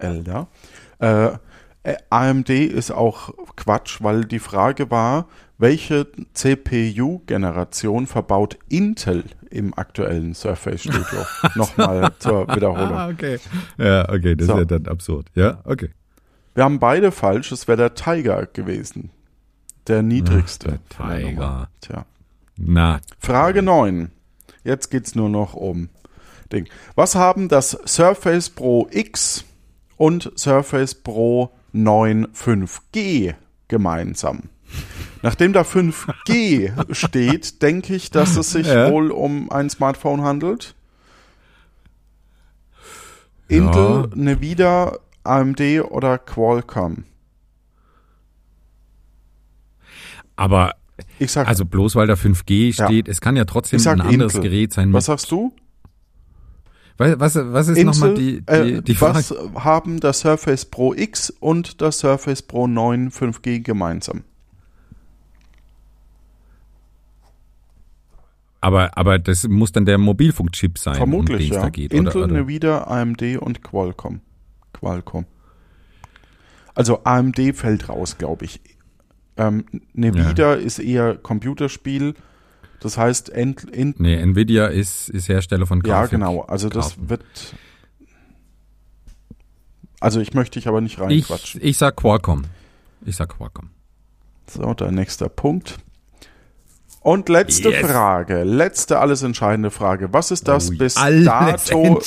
ja. 0.00 0.06
Elder. 0.06 0.48
Äh, 0.98 1.30
äh, 1.82 1.96
AMD 2.10 2.50
ist 2.50 2.90
auch 2.90 3.32
Quatsch, 3.56 4.02
weil 4.02 4.24
die 4.24 4.38
Frage 4.38 4.90
war, 4.90 5.28
welche 5.58 6.06
CPU-Generation 6.34 8.06
verbaut 8.06 8.58
Intel 8.68 9.24
im 9.50 9.74
aktuellen 9.76 10.34
Surface 10.34 10.80
Studio? 10.82 11.26
Nochmal 11.54 12.12
zur 12.18 12.48
Wiederholung. 12.54 12.92
Ah, 12.96 13.08
okay. 13.08 13.38
Ja, 13.78 14.08
okay, 14.08 14.34
das 14.36 14.46
So. 14.46 14.54
ist 14.54 14.58
ja 14.58 14.64
dann 14.64 14.86
absurd. 14.86 15.26
Ja, 15.34 15.60
okay. 15.64 15.90
Wir 16.54 16.64
haben 16.64 16.78
beide 16.78 17.12
falsch, 17.12 17.52
es 17.52 17.68
wäre 17.68 17.76
der 17.78 17.94
Tiger 17.94 18.46
gewesen. 18.46 19.10
Der 19.86 20.02
niedrigste. 20.02 20.78
Ach, 20.98 20.98
der 21.08 21.18
Tiger. 21.26 21.68
Tja. 21.80 22.06
Na, 22.56 23.00
Frage 23.18 23.62
9. 23.62 24.10
Jetzt 24.64 24.90
geht's 24.90 25.14
nur 25.14 25.28
noch 25.28 25.54
um 25.54 25.88
Ding. 26.52 26.68
Was 26.94 27.14
haben 27.14 27.48
das 27.48 27.70
Surface 27.86 28.50
Pro 28.50 28.88
X 28.90 29.44
und 29.96 30.32
Surface 30.36 30.94
Pro 30.94 31.50
9 31.72 32.26
5G 32.34 33.34
gemeinsam? 33.68 34.50
Nachdem 35.22 35.52
da 35.52 35.62
5G 35.62 36.72
steht, 36.94 37.60
denke 37.62 37.94
ich, 37.94 38.10
dass 38.10 38.36
es 38.36 38.52
sich 38.52 38.66
Ja. 38.66 38.90
wohl 38.90 39.10
um 39.10 39.50
ein 39.50 39.68
Smartphone 39.68 40.22
handelt. 40.22 40.74
Ja. 43.48 43.56
Intel, 43.58 44.10
Nvidia, 44.14 44.96
AMD 45.24 45.60
oder 45.90 46.18
Qualcomm? 46.18 47.04
aber 50.36 50.74
Ich 51.18 51.30
sag, 51.32 51.46
also 51.48 51.64
bloß 51.66 51.96
weil 51.96 52.06
da 52.06 52.14
5G 52.14 52.74
Ja. 52.74 52.86
steht, 52.86 53.08
es 53.08 53.20
kann 53.20 53.36
ja 53.36 53.44
trotzdem 53.44 53.80
ein 53.86 54.00
anderes 54.00 54.34
Intel. 54.36 54.48
Gerät 54.50 54.72
sein. 54.72 54.92
was 54.92 55.04
sagst 55.06 55.30
du? 55.30 55.52
was, 56.96 57.18
was, 57.18 57.34
was 57.36 57.68
ist 57.68 57.82
nochmal 57.84 58.14
die, 58.14 58.40
die, 58.40 58.46
äh, 58.52 58.82
die 58.82 58.94
Frage? 58.94 59.16
was 59.16 59.34
haben 59.64 60.00
das 60.00 60.20
Surface 60.20 60.64
Pro 60.64 60.94
X 60.94 61.30
und 61.30 61.80
das 61.82 61.98
Surface 61.98 62.40
Pro 62.42 62.66
9 62.66 63.10
5G 63.10 63.60
gemeinsam? 63.60 64.24
Aber, 68.60 68.96
aber 68.98 69.18
das 69.18 69.48
muss 69.48 69.72
dann 69.72 69.86
der 69.86 69.96
Mobilfunkchip 69.98 70.78
sein, 70.78 70.92
um 70.94 70.98
Vermutlich, 70.98 71.38
den 71.48 71.50
es 71.50 71.56
ja. 71.56 71.62
da 71.62 71.70
geht. 71.70 71.92
Intel, 71.94 72.24
oder, 72.24 72.32
oder? 72.32 72.40
Nvidia, 72.42 72.82
AMD 72.86 73.22
und 73.38 73.62
Qualcomm. 73.62 74.20
Qualcomm. 74.74 75.24
Also 76.74 77.02
AMD 77.04 77.38
fällt 77.54 77.88
raus, 77.88 78.18
glaube 78.18 78.44
ich. 78.44 78.60
Ähm, 79.36 79.64
Nvidia 79.94 80.54
ist 80.54 80.78
eher 80.78 81.16
Computerspiel. 81.16 82.14
Das 82.80 82.96
heißt, 82.98 83.30
Ent, 83.30 83.72
Ent, 83.74 83.98
Nee, 84.00 84.16
Nvidia 84.16 84.66
ist, 84.66 85.08
ist 85.10 85.28
Hersteller 85.28 85.66
von 85.66 85.78
ja 85.78 85.82
Grafik. 86.00 86.12
genau. 86.12 86.42
Also 86.42 86.68
das 86.68 86.94
Karten. 86.94 87.10
wird. 87.10 87.24
Also 90.00 90.20
ich 90.20 90.32
möchte 90.34 90.58
dich 90.58 90.68
aber 90.68 90.80
nicht 90.80 90.94
Ich, 90.94 91.00
reinquatschen. 91.00 91.60
ich 91.62 91.76
sag 91.76 91.96
Qualcomm. 91.96 92.44
Ich 93.04 93.16
sag 93.16 93.30
Qualcomm. 93.36 93.70
So, 94.46 94.72
dein 94.74 94.94
nächster 94.94 95.28
Punkt. 95.28 95.78
Und 97.02 97.30
letzte 97.30 97.70
Yes. 97.70 97.86
Frage, 97.90 98.44
letzte 98.44 98.98
alles 98.98 99.22
entscheidende 99.22 99.70
Frage. 99.70 100.12
Was 100.12 100.30
ist 100.30 100.46
das 100.48 100.68
Ui, 100.70 100.76
bis 100.76 100.94
dato 100.94 101.98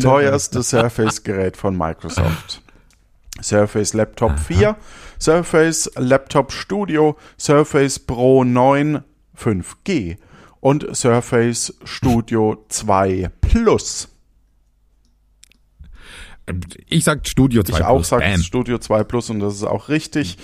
teuerste 0.00 0.62
Surface-Gerät 0.64 1.56
von 1.56 1.76
Microsoft? 1.76 2.60
Surface 3.40 3.94
Laptop 3.94 4.38
4, 4.38 4.76
Surface 5.20 5.90
Laptop 5.96 6.52
Studio, 6.52 7.16
Surface 7.38 7.98
Pro 8.00 8.44
9 8.44 9.02
5G 9.38 10.16
und 10.60 10.94
Surface 10.94 11.74
Studio 11.84 12.64
2 12.68 13.30
Plus. 13.40 14.08
Ich 16.88 17.04
sag 17.04 17.26
Studio 17.26 17.62
2 17.62 17.78
Ich 17.78 17.84
auch 17.84 17.96
Plus. 17.96 18.08
sage 18.08 18.24
Bam. 18.24 18.42
Studio 18.42 18.78
2 18.78 19.04
Plus 19.04 19.30
und 19.30 19.40
das 19.40 19.54
ist 19.54 19.64
auch 19.64 19.88
richtig. 19.88 20.36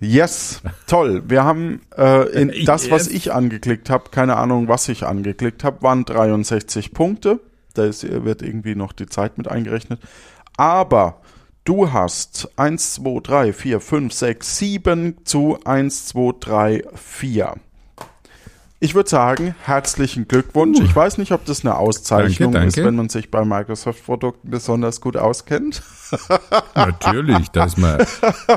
Yes, 0.00 0.62
toll. 0.86 1.24
Wir 1.26 1.44
haben 1.44 1.80
äh, 1.96 2.28
in 2.40 2.50
Yes. 2.50 2.64
das, 2.66 2.90
was 2.90 3.08
ich 3.08 3.32
angeklickt 3.32 3.90
habe, 3.90 4.10
keine 4.10 4.36
Ahnung, 4.36 4.68
was 4.68 4.88
ich 4.88 5.04
angeklickt 5.04 5.64
habe, 5.64 5.82
waren 5.82 6.04
63 6.04 6.92
Punkte. 6.92 7.40
Da 7.74 7.84
ist, 7.84 8.04
wird 8.24 8.42
irgendwie 8.42 8.74
noch 8.74 8.92
die 8.92 9.06
Zeit 9.06 9.38
mit 9.38 9.48
eingerechnet. 9.48 10.00
Aber 10.56 11.20
du 11.64 11.92
hast 11.92 12.48
1, 12.56 12.94
2, 12.94 13.20
3, 13.22 13.52
4, 13.52 13.80
5, 13.80 14.12
6, 14.12 14.58
7 14.58 15.16
zu 15.24 15.58
1, 15.64 16.06
2, 16.06 16.32
3, 16.40 16.82
4. 16.94 17.54
Ich 18.80 18.94
würde 18.94 19.10
sagen, 19.10 19.56
herzlichen 19.64 20.28
Glückwunsch. 20.28 20.78
Ich 20.80 20.94
weiß 20.94 21.18
nicht, 21.18 21.32
ob 21.32 21.44
das 21.44 21.64
eine 21.64 21.76
Auszeichnung 21.76 22.52
Danke, 22.52 22.68
ist, 22.68 22.76
danke. 22.76 22.86
wenn 22.88 22.94
man 22.94 23.08
sich 23.08 23.28
bei 23.28 23.44
Microsoft-Produkten 23.44 24.50
besonders 24.50 25.00
gut 25.00 25.16
auskennt. 25.16 25.82
Natürlich, 26.76 27.48
da 27.48 27.64
ist 27.64 27.76
man. 27.76 27.98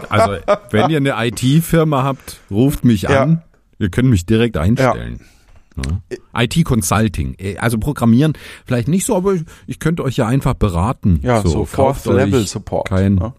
Also, 0.10 0.38
wenn 0.70 0.92
ihr 0.92 0.98
eine 0.98 1.16
IT-Firma 1.28 2.04
habt, 2.04 2.40
ruft 2.52 2.86
mich 2.86 3.04
Ja. 3.04 3.24
an. 3.24 3.42
Ihr 3.80 3.90
könnt 3.90 4.10
mich 4.10 4.28
direkt 4.28 4.58
einstellen. 4.58 5.22
Ja. 5.76 6.42
IT-Consulting. 6.44 7.36
Eh, 7.40 7.58
Also 7.58 7.80
Programmieren 7.80 8.34
vielleicht 8.66 8.90
nicht 8.90 9.06
so, 9.08 9.16
aber 9.16 9.34
ich, 9.34 9.42
ich 9.66 9.80
könnte 9.80 10.04
euch 10.04 10.18
ja 10.18 10.28
einfach 10.28 10.54
beraten. 10.54 11.20
Ja, 11.24 11.42
so, 11.42 11.66
kauft 11.66 12.04
Fourth-Level 12.04 12.42
euch 12.42 12.50
Support. 12.52 12.90
Kein 12.90 13.16
ne? 13.16 13.34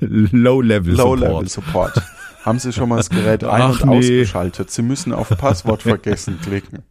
Low-Level 0.00 0.94
Low-Level 0.96 1.48
Support. 1.48 1.94
Support. 1.94 2.02
Haben 2.44 2.58
Sie 2.58 2.72
schon 2.72 2.88
mal 2.88 2.96
das 2.96 3.10
Gerät 3.10 3.44
ein- 3.44 3.62
Ach, 3.62 3.80
und 3.82 3.90
nee. 3.90 3.98
ausgeschaltet? 3.98 4.70
Sie 4.70 4.82
müssen 4.82 5.12
auf 5.12 5.28
Passwort 5.28 5.82
vergessen 5.82 6.38
klicken. 6.40 6.82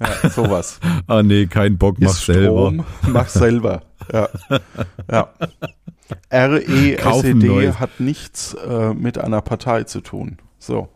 Ja, 0.00 0.30
sowas. 0.30 0.78
Ah 1.08 1.22
nee, 1.22 1.46
kein 1.46 1.76
Bock, 1.78 1.96
mach 1.98 2.10
Ist 2.10 2.26
selber. 2.26 2.70
Strom, 2.70 2.84
mach 3.08 3.28
selber. 3.28 3.82
Ja. 4.12 4.28
ja. 5.10 5.28
RESED 6.32 7.80
hat 7.80 7.98
nichts 8.00 8.54
äh, 8.54 8.94
mit 8.94 9.18
einer 9.18 9.40
Partei 9.40 9.84
zu 9.84 10.00
tun. 10.00 10.38
So. 10.58 10.88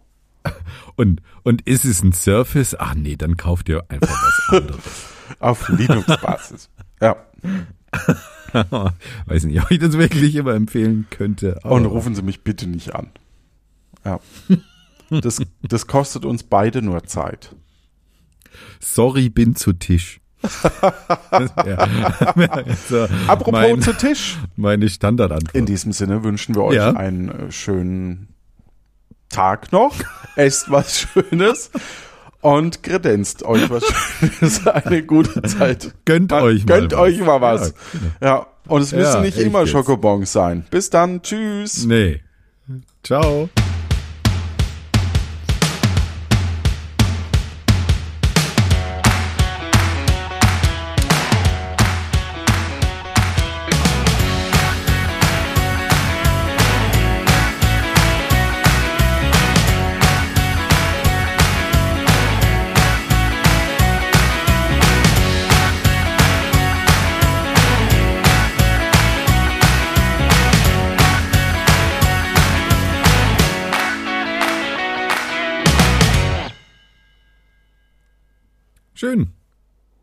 Und, 0.97 1.23
und 1.45 1.63
ist 1.63 1.85
es 1.85 2.03
ein 2.03 2.13
Surface? 2.13 2.77
Ach 2.79 2.95
nee, 2.95 3.17
dann 3.17 3.37
kauft 3.37 3.69
ihr 3.69 3.85
einfach 3.89 4.11
was 4.49 4.59
anderes. 4.59 5.07
Auf 5.39 5.69
Linux-Basis. 5.69 6.69
Ja. 7.01 7.17
Weiß 9.27 9.45
nicht, 9.45 9.63
ob 9.63 9.71
ich 9.71 9.79
das 9.79 9.97
wirklich 9.97 10.35
immer 10.35 10.55
empfehlen 10.55 11.07
könnte. 11.11 11.59
Und 11.63 11.87
rufen 11.87 12.15
Sie 12.15 12.23
mich 12.23 12.43
bitte 12.45 12.67
nicht 12.67 12.95
an. 12.95 13.11
Ja. 14.05 14.21
Das, 15.11 15.41
das 15.63 15.87
kostet 15.87 16.25
uns 16.25 16.43
beide 16.43 16.81
nur 16.83 17.05
Zeit. 17.05 17.55
Sorry, 18.81 19.29
bin 19.29 19.55
zu 19.57 19.73
Tisch. 19.73 20.21
Das 21.31 21.57
wär- 21.57 22.65
so 22.89 23.07
Apropos 23.29 23.53
mein, 23.53 23.81
zu 23.83 23.97
Tisch. 23.97 24.39
meine 24.57 24.89
Standardantwort. 24.89 25.55
In 25.55 25.67
diesem 25.67 25.93
Sinne 25.93 26.25
wünschen 26.25 26.55
wir 26.55 26.65
euch 26.65 26.77
Ja. 26.77 26.91
einen 26.93 27.29
äh, 27.29 27.53
schönen 27.53 28.29
Tag 29.29 29.71
noch. 29.73 29.95
Esst 30.37 30.71
was 30.71 31.01
Schönes 31.01 31.71
und 32.41 32.83
kredenzt 32.83 33.45
euch 33.45 33.71
was 33.71 33.85
Schönes. 33.87 34.67
Eine 34.67 35.05
gute 35.05 35.41
Zeit. 35.43 35.95
Gönnt 36.05 36.31
Man- 36.33 36.43
euch 36.43 36.67
mal 36.67 36.79
Gönnt 36.81 36.93
was. 36.93 36.99
euch 37.01 37.21
mal 37.21 37.41
was. 37.41 37.69
Ja, 37.69 37.75
genau. 37.93 38.13
Ja. 38.21 38.47
Und 38.69 38.83
es 38.83 38.93
müssen 38.93 39.13
Ja, 39.15 39.21
nicht 39.21 39.39
immer 39.39 39.61
jetzt. 39.61 39.71
Schokobons 39.71 40.33
sein. 40.33 40.65
Bis 40.71 40.91
dann. 40.91 41.23
Tschüss. 41.23 41.85
Nee. 41.85 42.21
Ciao. 43.03 43.49